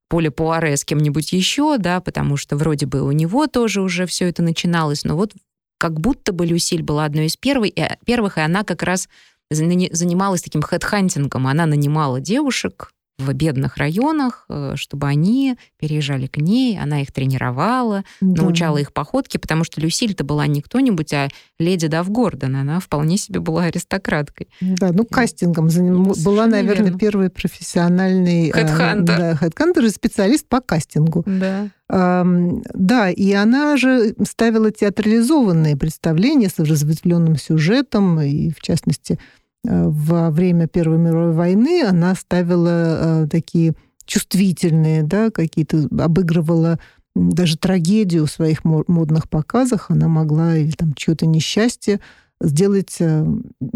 Поля 0.08 0.30
Пуаре 0.30 0.76
с 0.76 0.84
кем-нибудь 0.84 1.32
еще, 1.32 1.78
да, 1.78 2.00
потому 2.00 2.36
что 2.36 2.56
вроде 2.56 2.86
бы 2.86 3.02
у 3.02 3.10
него 3.12 3.46
тоже 3.46 3.80
уже 3.80 4.06
все 4.06 4.28
это 4.28 4.42
начиналось, 4.42 5.04
но 5.04 5.16
вот 5.16 5.32
как 5.78 5.98
будто 5.98 6.32
бы 6.32 6.46
Люсиль 6.46 6.82
была 6.82 7.06
одной 7.06 7.26
из 7.26 7.36
первых, 7.36 7.70
и, 7.74 7.84
первых, 8.04 8.38
и 8.38 8.42
она 8.42 8.62
как 8.62 8.82
раз 8.82 9.08
занималась 9.50 10.42
таким 10.42 10.62
хедхантингом. 10.62 11.46
Она 11.46 11.66
нанимала 11.66 12.20
девушек, 12.20 12.90
в 13.18 13.32
бедных 13.32 13.78
районах, 13.78 14.44
э, 14.48 14.74
чтобы 14.76 15.06
они 15.06 15.56
переезжали 15.78 16.26
к 16.26 16.36
ней, 16.36 16.78
она 16.78 17.00
их 17.00 17.12
тренировала, 17.12 18.04
да. 18.20 18.42
научала 18.42 18.76
их 18.76 18.92
походке, 18.92 19.38
потому 19.38 19.64
что 19.64 19.80
Люсиль-то 19.80 20.22
была 20.22 20.46
не 20.46 20.60
кто-нибудь, 20.60 21.12
а 21.14 21.28
леди 21.58 21.86
Дав 21.88 22.08
Гордон, 22.10 22.56
она 22.56 22.78
вполне 22.78 23.16
себе 23.16 23.40
была 23.40 23.64
аристократкой. 23.64 24.48
Да, 24.60 24.90
ну 24.92 25.06
кастингом 25.06 25.70
заним... 25.70 26.02
ну, 26.02 26.14
была, 26.24 26.46
наверное, 26.46 26.86
верно. 26.86 26.98
первый 26.98 27.30
профессиональный 27.30 28.50
хедхантер, 28.50 29.14
э, 29.14 29.18
да, 29.18 29.36
хедхантер 29.36 29.84
и 29.86 29.90
специалист 29.90 30.46
по 30.46 30.60
кастингу. 30.60 31.24
Да. 31.26 31.68
Да, 31.88 33.10
и 33.10 33.32
она 33.32 33.76
же 33.76 34.16
ставила 34.28 34.72
театрализованные 34.72 35.76
представления 35.76 36.48
с 36.48 36.58
разветвленным 36.58 37.36
сюжетом, 37.36 38.20
и 38.20 38.50
в 38.50 38.60
частности 38.60 39.20
во 39.68 40.30
время 40.30 40.66
Первой 40.66 40.98
мировой 40.98 41.32
войны 41.32 41.82
она 41.82 42.14
ставила 42.14 43.24
э, 43.24 43.28
такие 43.30 43.74
чувствительные, 44.04 45.02
да, 45.02 45.30
какие-то, 45.30 45.88
обыгрывала 45.98 46.78
даже 47.14 47.56
трагедию 47.56 48.26
в 48.26 48.30
своих 48.30 48.64
модных 48.64 49.28
показах. 49.28 49.90
Она 49.90 50.08
могла 50.08 50.56
или 50.56 50.72
там 50.72 50.94
чье-то 50.94 51.26
несчастье 51.26 52.00
сделать 52.40 52.96
э, 53.00 53.26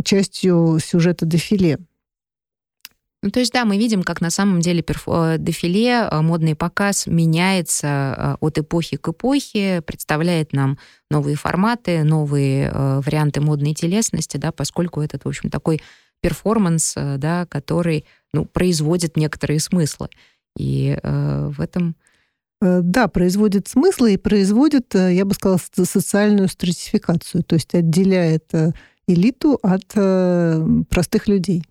частью 0.05 0.79
сюжета 0.83 1.27
дефиле. 1.27 1.79
Ну, 3.23 3.31
то 3.31 3.41
есть, 3.41 3.53
да, 3.53 3.67
мы 3.67 3.77
видим, 3.77 4.03
как 4.03 4.23
на 4.23 4.31
самом 4.31 4.61
деле 4.61 4.81
перфо- 4.81 5.35
э, 5.35 5.39
дефиле, 5.39 6.09
э, 6.11 6.21
модный 6.23 6.55
показ 6.55 7.07
меняется 7.07 7.87
э, 7.87 8.37
от 8.41 8.59
эпохи 8.59 8.97
к 8.97 9.09
эпохе, 9.09 9.83
представляет 9.83 10.55
нам 10.55 10.79
новые 11.11 11.37
форматы, 11.37 12.03
новые 12.03 12.71
варианты 12.71 13.43
модной 13.43 13.75
телесности, 13.75 14.39
да, 14.39 14.53
поскольку 14.53 15.03
это, 15.03 15.19
в 15.23 15.27
общем, 15.27 15.51
такой 15.51 15.83
перформанс, 16.23 16.95
да, 16.97 17.47
который 17.47 18.07
ну, 18.33 18.47
производит 18.47 19.17
некоторые 19.17 19.61
смыслы. 19.61 20.09
И 20.57 20.99
э, 21.03 21.51
в 21.55 21.61
этом... 21.61 21.97
Да, 22.63 23.09
производит 23.09 23.69
смыслы 23.69 24.15
и 24.15 24.19
производит, 24.19 24.95
я 24.95 25.25
бы 25.25 25.33
сказала, 25.33 25.59
социальную 25.83 26.47
стратификацию, 26.49 27.43
то 27.43 27.55
есть 27.55 27.75
отделяет 27.75 28.53
элиту 29.07 29.59
от 29.63 29.87
простых 30.91 31.27
людей. 31.27 31.65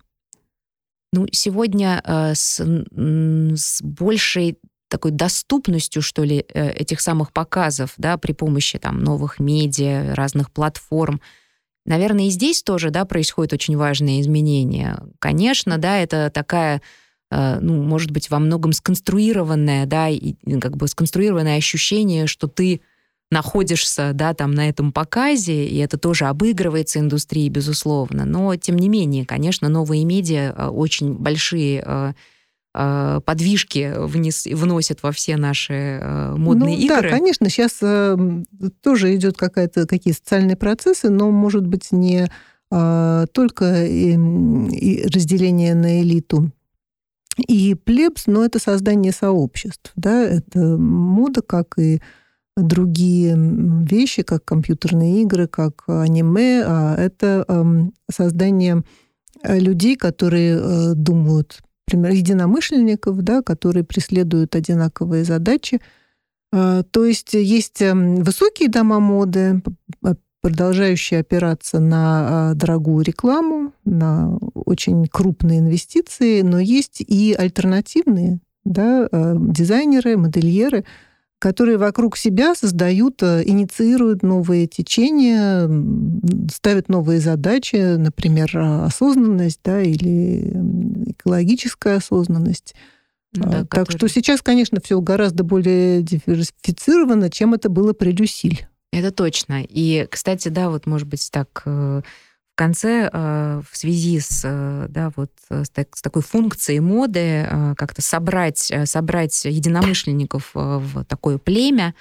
Ну, 1.12 1.26
сегодня 1.32 2.00
э, 2.04 2.34
с, 2.34 2.60
с 2.60 3.82
большей 3.82 4.58
такой 4.88 5.10
доступностью, 5.10 6.02
что 6.02 6.22
ли, 6.22 6.44
э, 6.52 6.70
этих 6.70 7.00
самых 7.00 7.32
показов, 7.32 7.94
да, 7.96 8.16
при 8.16 8.32
помощи 8.32 8.78
там 8.78 9.02
новых 9.02 9.40
медиа, 9.40 10.14
разных 10.14 10.52
платформ, 10.52 11.20
наверное, 11.84 12.26
и 12.26 12.30
здесь 12.30 12.62
тоже, 12.62 12.90
да, 12.90 13.04
происходят 13.04 13.52
очень 13.52 13.76
важные 13.76 14.20
изменения. 14.20 15.02
Конечно, 15.18 15.78
да, 15.78 15.98
это 15.98 16.30
такая 16.32 16.80
э, 17.30 17.58
ну, 17.60 17.82
может 17.82 18.12
быть, 18.12 18.30
во 18.30 18.38
многом 18.38 18.72
сконструированное, 18.72 19.86
да, 19.86 20.08
и 20.08 20.34
как 20.60 20.76
бы 20.76 20.86
сконструированное 20.86 21.56
ощущение, 21.56 22.26
что 22.26 22.46
ты 22.46 22.82
находишься, 23.30 24.10
да, 24.12 24.34
там 24.34 24.52
на 24.52 24.68
этом 24.68 24.92
показе, 24.92 25.64
и 25.66 25.78
это 25.78 25.98
тоже 25.98 26.26
обыгрывается 26.26 26.98
индустрией, 26.98 27.48
безусловно. 27.48 28.24
Но, 28.24 28.56
тем 28.56 28.76
не 28.76 28.88
менее, 28.88 29.24
конечно, 29.24 29.68
новые 29.68 30.04
медиа 30.04 30.52
э, 30.56 30.66
очень 30.66 31.14
большие 31.14 31.82
э, 31.86 32.12
э, 32.74 33.20
подвижки 33.24 33.92
вниз, 33.96 34.46
вносят 34.46 35.02
во 35.02 35.12
все 35.12 35.36
наши 35.36 36.00
модные 36.36 36.76
ну, 36.76 36.82
игры. 36.82 37.02
Да, 37.02 37.08
конечно, 37.08 37.48
сейчас 37.48 37.78
тоже 38.82 39.14
идет 39.14 39.36
какая-то 39.36 39.86
какие 39.86 40.12
социальные 40.12 40.56
процессы, 40.56 41.08
но, 41.08 41.30
может 41.30 41.66
быть, 41.66 41.92
не 41.92 42.28
только 42.70 43.64
разделение 45.12 45.74
на 45.74 46.02
элиту 46.02 46.52
и 47.36 47.74
плебс, 47.74 48.28
но 48.28 48.44
это 48.44 48.60
создание 48.60 49.12
сообществ. 49.12 49.90
Да? 49.96 50.22
Это 50.22 50.60
мода, 50.76 51.42
как 51.42 51.78
и 51.78 52.00
другие 52.56 53.36
вещи, 53.36 54.22
как 54.22 54.44
компьютерные 54.44 55.22
игры, 55.22 55.46
как 55.46 55.84
аниме, 55.86 56.62
а 56.66 56.96
это 56.96 57.46
создание 58.10 58.82
э, 59.42 59.58
людей, 59.58 59.96
которые 59.96 60.58
э, 60.58 60.94
думают, 60.94 61.60
например, 61.86 62.12
единомышленников, 62.12 63.22
да, 63.22 63.42
которые 63.42 63.84
преследуют 63.84 64.54
одинаковые 64.54 65.24
задачи. 65.24 65.80
А, 66.52 66.82
то 66.82 67.04
есть 67.04 67.34
есть 67.34 67.80
высокие 67.80 68.68
дома 68.68 69.00
моды, 69.00 69.62
продолжающие 70.40 71.20
опираться 71.20 71.80
на 71.80 72.50
а, 72.50 72.54
дорогую 72.54 73.04
рекламу, 73.04 73.72
на 73.84 74.38
очень 74.54 75.06
крупные 75.06 75.58
инвестиции, 75.58 76.40
но 76.40 76.58
есть 76.58 77.02
и 77.02 77.34
альтернативные 77.34 78.40
да, 78.64 79.08
э, 79.10 79.34
дизайнеры, 79.38 80.16
модельеры, 80.16 80.84
которые 81.40 81.78
вокруг 81.78 82.18
себя 82.18 82.54
создают, 82.54 83.22
э, 83.22 83.42
инициируют 83.46 84.22
новые 84.22 84.66
течения, 84.66 85.68
ставят 86.52 86.88
новые 86.90 87.18
задачи, 87.18 87.96
например, 87.96 88.50
а, 88.54 88.84
осознанность 88.84 89.60
да, 89.64 89.80
или 89.80 90.52
экологическая 91.12 91.96
осознанность. 91.96 92.74
Да, 93.32 93.48
а, 93.48 93.52
так 93.64 93.70
который... 93.70 93.96
что 93.96 94.08
сейчас, 94.08 94.42
конечно, 94.42 94.80
все 94.84 95.00
гораздо 95.00 95.42
более 95.42 96.02
диверсифицировано, 96.02 97.30
чем 97.30 97.54
это 97.54 97.70
было 97.70 97.94
при 97.94 98.12
Люсиль. 98.12 98.66
Это 98.92 99.10
точно. 99.10 99.64
И, 99.66 100.06
кстати, 100.10 100.48
да, 100.48 100.68
вот, 100.68 100.86
может 100.86 101.08
быть, 101.08 101.26
так 101.32 101.62
э, 101.64 102.02
конце 102.60 103.08
э, 103.10 103.62
в 103.70 103.74
связи 103.74 104.20
с, 104.20 104.42
э, 104.44 104.86
да, 104.90 105.10
вот, 105.16 105.30
э, 105.48 105.64
с, 105.64 105.70
с 105.70 106.02
такой 106.02 106.20
функцией 106.20 106.80
моды 106.80 107.48
как-то 107.78 108.02
собрать, 108.02 108.70
собрать 108.84 109.46
единомышленников 109.46 110.50
в 110.52 111.04
такое 111.04 111.38
племя, 111.38 111.94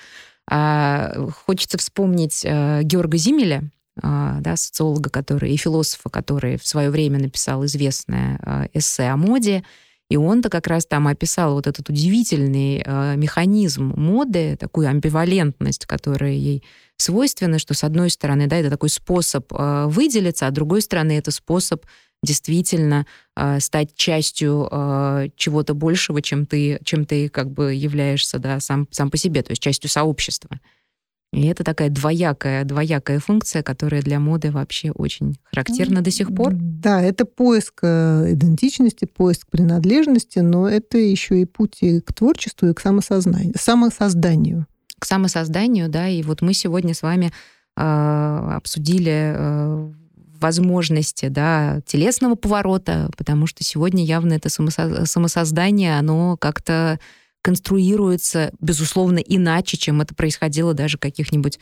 хочется 0.46 1.78
вспомнить 1.78 2.44
Георга 2.44 3.18
Зимеля, 3.18 3.70
да, 3.96 4.56
социолога, 4.56 5.10
который 5.10 5.52
и 5.52 5.58
философа, 5.58 6.10
который 6.10 6.58
в 6.58 6.68
свое 6.68 6.90
время 6.90 7.20
написал 7.20 7.64
известное 7.66 8.70
эссе 8.74 9.04
о 9.10 9.18
моде, 9.18 9.64
и 10.10 10.18
он-то 10.18 10.50
как 10.50 10.68
раз 10.68 10.86
там 10.86 11.08
описал 11.08 11.54
вот 11.54 11.68
этот 11.68 11.90
удивительный 11.90 12.82
э, 12.84 13.16
механизм 13.16 13.94
моды, 13.96 14.58
такую 14.60 14.90
амбивалентность, 14.90 15.86
которая 15.86 16.32
ей 16.32 16.64
свойственна, 16.98 17.60
что 17.60 17.76
с 17.76 17.84
одной 17.84 18.10
стороны, 18.10 18.48
да, 18.48 18.58
это 18.58 18.72
такой 18.72 18.90
способ 18.90 19.52
э, 19.54 19.86
выделиться, 19.88 20.48
а 20.48 20.52
с 20.52 20.54
другой 20.54 20.82
стороны, 20.82 21.18
это 21.18 21.30
способ 21.32 21.86
действительно 22.24 23.06
э, 23.36 23.60
стать 23.60 23.96
частью 23.96 24.68
э, 24.70 25.30
чего-то 25.36 25.76
большего, 25.76 26.22
чем 26.22 26.46
ты, 26.46 26.80
чем 26.84 27.06
ты 27.06 27.30
как 27.30 27.52
бы 27.52 27.74
являешься, 27.74 28.40
да, 28.40 28.60
сам, 28.60 28.88
сам 28.92 29.12
по 29.12 29.18
себе, 29.18 29.44
то 29.44 29.52
есть 29.52 29.62
частью 29.62 29.90
сообщества. 29.90 30.60
И 31.32 31.46
это 31.46 31.64
такая 31.64 31.90
двоякая, 31.90 32.64
двоякая 32.64 33.20
функция, 33.20 33.62
которая 33.62 34.02
для 34.02 34.20
моды 34.20 34.52
вообще 34.52 34.92
очень 34.92 35.38
характерна 35.44 36.02
до 36.02 36.10
сих 36.10 36.34
пор. 36.34 36.54
Да, 36.56 37.02
это 37.02 37.26
поиск 37.26 37.80
э, 37.84 38.34
идентичности, 38.34 39.06
поиск 39.06 39.48
принадлежности, 39.48 40.40
но 40.40 40.68
это 40.68 40.98
еще 40.98 41.40
и 41.42 41.46
путь 41.46 41.78
и 41.82 42.02
к 42.02 42.14
творчеству, 42.14 42.70
и 42.70 42.74
к 42.74 42.80
самосознанию, 42.80 43.54
самосозданию. 43.60 44.66
К 44.98 45.06
самосозданию, 45.06 45.88
да, 45.88 46.08
и 46.08 46.24
вот 46.24 46.42
мы 46.42 46.54
сегодня 46.54 46.96
с 46.96 47.04
вами 47.04 47.32
э, 47.78 47.82
обсудили 47.82 49.34
э, 49.36 49.92
возможности 50.40 51.28
да, 51.28 51.82
телесного 51.86 52.36
поворота, 52.36 53.12
потому 53.18 53.46
что 53.46 53.64
сегодня 53.64 54.04
явно 54.04 54.34
это 54.34 54.50
самосоздание, 54.50 56.00
оно 56.00 56.38
как-то 56.38 57.00
конструируется, 57.42 58.52
безусловно, 58.60 59.20
иначе, 59.20 59.78
чем 59.78 60.02
это 60.02 60.14
происходило 60.16 60.74
даже 60.74 60.98
каких-нибудь 60.98 61.60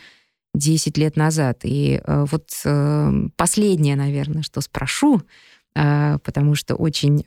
10 0.53 0.97
лет 0.97 1.15
назад. 1.15 1.59
И 1.63 2.01
э, 2.03 2.25
вот 2.29 2.49
э, 2.65 3.11
последнее, 3.35 3.95
наверное, 3.95 4.41
что 4.41 4.61
спрошу, 4.61 5.21
э, 5.75 6.17
потому 6.23 6.55
что 6.55 6.75
очень 6.75 7.23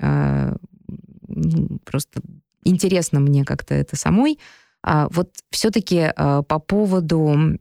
ну, 1.32 1.78
просто 1.84 2.20
интересно 2.64 3.20
мне 3.20 3.44
как-то 3.44 3.74
это 3.74 3.96
самой. 3.96 4.38
А 4.82 5.08
вот 5.10 5.30
все-таки 5.50 6.12
по 6.16 6.58
поводу 6.58 7.58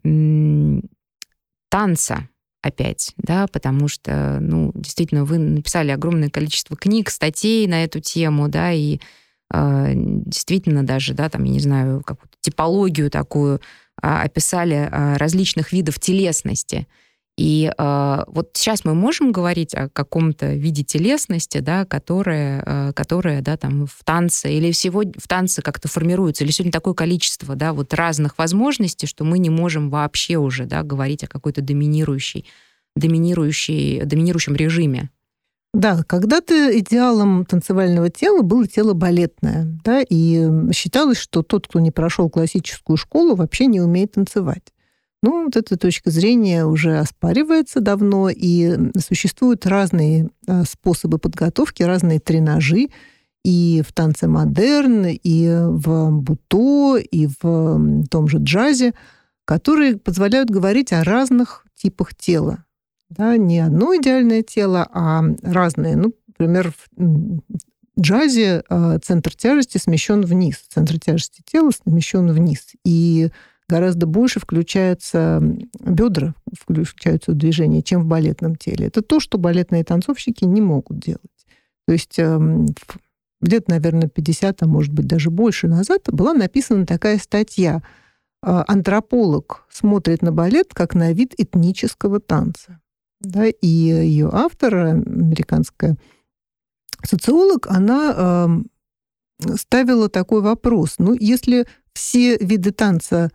танца 1.69 2.27
опять, 2.61 3.13
да, 3.17 3.47
потому 3.47 3.87
что, 3.87 4.39
ну, 4.41 4.71
действительно, 4.73 5.25
вы 5.25 5.37
написали 5.37 5.91
огромное 5.91 6.29
количество 6.29 6.75
книг, 6.75 7.09
статей 7.09 7.67
на 7.67 7.83
эту 7.83 7.99
тему, 7.99 8.47
да, 8.47 8.71
и 8.71 8.99
действительно 9.51 10.85
даже, 10.85 11.13
да, 11.13 11.29
там, 11.29 11.43
я 11.43 11.51
не 11.51 11.59
знаю, 11.59 12.01
какую-то 12.05 12.37
типологию 12.41 13.09
такую 13.09 13.61
а, 14.01 14.21
описали 14.21 14.87
а, 14.91 15.17
различных 15.17 15.71
видов 15.71 15.99
телесности. 15.99 16.87
И 17.37 17.71
вот 17.77 18.49
сейчас 18.55 18.83
мы 18.83 18.93
можем 18.93 19.31
говорить 19.31 19.73
о 19.73 19.87
каком-то 19.87 20.51
виде 20.55 20.83
телесности, 20.83 21.59
да, 21.59 21.85
которая, 21.85 22.91
которая 22.91 23.41
да, 23.41 23.55
там, 23.55 23.87
в 23.87 24.03
танце 24.03 24.51
или 24.51 24.73
всего 24.73 25.03
в 25.03 25.25
танце 25.25 25.61
как-то 25.61 25.87
формируется, 25.87 26.43
или 26.43 26.51
сегодня 26.51 26.73
такое 26.73 26.93
количество 26.93 27.55
да, 27.55 27.71
вот 27.71 27.93
разных 27.93 28.37
возможностей, 28.37 29.07
что 29.07 29.23
мы 29.23 29.39
не 29.39 29.49
можем 29.49 29.89
вообще 29.89 30.35
уже 30.35 30.65
да, 30.65 30.83
говорить 30.83 31.23
о 31.23 31.27
какой-то 31.27 31.61
доминирующей, 31.61 32.43
доминирующей, 32.97 34.03
доминирующем 34.03 34.57
режиме. 34.57 35.09
Да, 35.73 36.03
когда-то 36.03 36.77
идеалом 36.79 37.45
танцевального 37.45 38.09
тела 38.09 38.41
было 38.41 38.67
тело 38.67 38.93
балетное, 38.93 39.67
да, 39.83 40.01
и 40.01 40.49
считалось, 40.73 41.17
что 41.17 41.43
тот, 41.43 41.67
кто 41.67 41.79
не 41.79 41.91
прошел 41.91 42.27
классическую 42.29 42.97
школу, 42.97 43.35
вообще 43.35 43.67
не 43.67 43.79
умеет 43.79 44.13
танцевать. 44.13 44.73
Ну, 45.21 45.45
вот 45.45 45.57
эта 45.57 45.77
точка 45.77 46.09
зрения 46.09 46.65
уже 46.65 46.97
оспаривается 46.97 47.81
давно, 47.81 48.29
и 48.29 48.77
существуют 48.97 49.67
разные 49.67 50.29
а, 50.47 50.63
способы 50.63 51.19
подготовки, 51.19 51.83
разные 51.83 52.19
тренажи, 52.19 52.87
и 53.43 53.83
в 53.85 53.93
танце 53.93 54.27
модерн, 54.27 55.07
и 55.07 55.49
в 55.49 56.11
буто, 56.11 56.97
и 56.97 57.27
в 57.27 58.05
том 58.09 58.27
же 58.27 58.37
джазе, 58.39 58.93
которые 59.45 59.97
позволяют 59.97 60.49
говорить 60.49 60.93
о 60.93 61.03
разных 61.03 61.65
типах 61.75 62.15
тела 62.15 62.63
да, 63.09 63.37
не 63.37 63.59
одно 63.59 63.95
идеальное 63.95 64.43
тело, 64.43 64.87
а 64.93 65.23
разные. 65.41 65.95
Ну, 65.95 66.13
например, 66.27 66.73
в 66.95 67.41
джазе 67.99 68.63
а, 68.69 68.99
центр 68.99 69.35
тяжести 69.35 69.77
смещен 69.77 70.21
вниз, 70.21 70.57
центр 70.69 70.99
тяжести 70.99 71.41
тела 71.43 71.71
смещен 71.71 72.31
вниз. 72.31 72.67
И 72.85 73.29
гораздо 73.67 74.05
больше 74.05 74.39
включается 74.39 75.41
бедра, 75.79 76.35
включаются 76.53 77.31
в 77.31 77.35
движение, 77.35 77.81
чем 77.81 78.01
в 78.01 78.05
балетном 78.05 78.55
теле. 78.55 78.87
Это 78.87 79.01
то, 79.01 79.19
что 79.19 79.37
балетные 79.37 79.83
танцовщики 79.83 80.45
не 80.45 80.61
могут 80.61 80.99
делать. 80.99 81.21
То 81.87 81.93
есть 81.93 82.19
эм, 82.19 82.67
лет, 83.41 83.67
наверное, 83.67 84.07
50, 84.07 84.61
а 84.61 84.67
может 84.67 84.93
быть 84.93 85.07
даже 85.07 85.31
больше 85.31 85.67
назад 85.67 86.03
была 86.11 86.33
написана 86.33 86.85
такая 86.85 87.17
статья. 87.17 87.81
А, 88.43 88.63
Антрополог 88.67 89.65
смотрит 89.69 90.21
на 90.21 90.31
балет 90.31 90.73
как 90.73 90.93
на 90.93 91.11
вид 91.11 91.33
этнического 91.37 92.19
танца 92.19 92.79
да, 93.19 93.47
и 93.47 93.67
ее 93.67 94.29
автор, 94.31 94.75
американская 94.75 95.97
социолог, 97.03 97.67
она 97.67 98.63
э, 99.41 99.55
ставила 99.55 100.09
такой 100.09 100.41
вопрос. 100.41 100.95
Ну, 100.99 101.15
если 101.19 101.65
все 101.93 102.37
виды 102.37 102.71
танца 102.71 103.29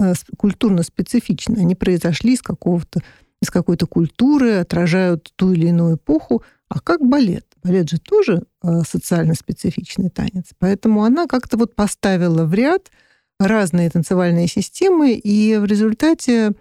э, 0.00 0.12
культурно 0.36 0.82
специфичны, 0.82 1.58
они 1.58 1.74
произошли 1.74 2.34
из 2.34 2.42
какого-то 2.42 3.00
из 3.42 3.50
какой-то 3.50 3.86
культуры, 3.86 4.54
отражают 4.54 5.30
ту 5.36 5.52
или 5.52 5.66
иную 5.66 5.96
эпоху, 5.96 6.42
а 6.68 6.80
как 6.80 7.06
балет? 7.06 7.46
Балет 7.62 7.90
же 7.90 7.98
тоже 7.98 8.44
э, 8.62 8.80
социально 8.88 9.34
специфичный 9.34 10.10
танец. 10.10 10.46
Поэтому 10.58 11.04
она 11.04 11.26
как-то 11.26 11.56
вот 11.56 11.74
поставила 11.74 12.44
в 12.44 12.54
ряд 12.54 12.90
разные 13.38 13.90
танцевальные 13.90 14.48
системы, 14.48 15.12
и 15.12 15.56
в 15.58 15.64
результате 15.66 16.52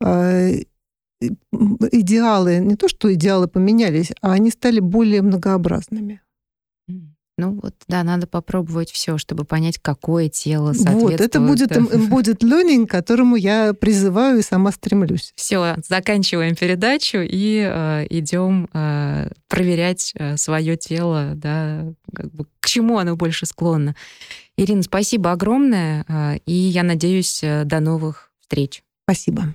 э, 0.00 0.62
идеалы, 1.20 2.58
не 2.58 2.76
то 2.76 2.88
что 2.88 3.12
идеалы 3.12 3.48
поменялись, 3.48 4.12
а 4.20 4.32
они 4.32 4.50
стали 4.50 4.80
более 4.80 5.22
многообразными. 5.22 6.20
Ну 7.36 7.58
вот, 7.60 7.74
да, 7.88 8.04
надо 8.04 8.28
попробовать 8.28 8.92
все, 8.92 9.18
чтобы 9.18 9.44
понять, 9.44 9.78
какое 9.82 10.28
тело 10.28 10.72
соответствует. 10.72 11.18
Вот, 11.18 11.20
это 11.20 11.40
будет, 11.40 12.08
будет 12.08 12.44
learning, 12.44 12.86
к 12.86 12.90
которому 12.90 13.34
я 13.34 13.74
призываю 13.74 14.38
и 14.38 14.42
сама 14.42 14.70
стремлюсь. 14.70 15.32
Все, 15.34 15.74
заканчиваем 15.88 16.54
передачу 16.54 17.18
и 17.18 17.68
э, 17.68 18.06
идем 18.08 18.68
э, 18.72 19.30
проверять 19.48 20.12
э, 20.14 20.36
свое 20.36 20.76
тело, 20.76 21.32
да, 21.34 21.92
как 22.14 22.30
бы, 22.32 22.46
к 22.60 22.66
чему 22.68 22.98
оно 22.98 23.16
больше 23.16 23.46
склонно. 23.46 23.96
Ирина, 24.56 24.84
спасибо 24.84 25.32
огромное, 25.32 26.04
э, 26.06 26.38
и 26.46 26.52
я 26.52 26.84
надеюсь, 26.84 27.42
э, 27.42 27.64
до 27.64 27.80
новых 27.80 28.30
встреч. 28.42 28.84
Спасибо. 29.06 29.54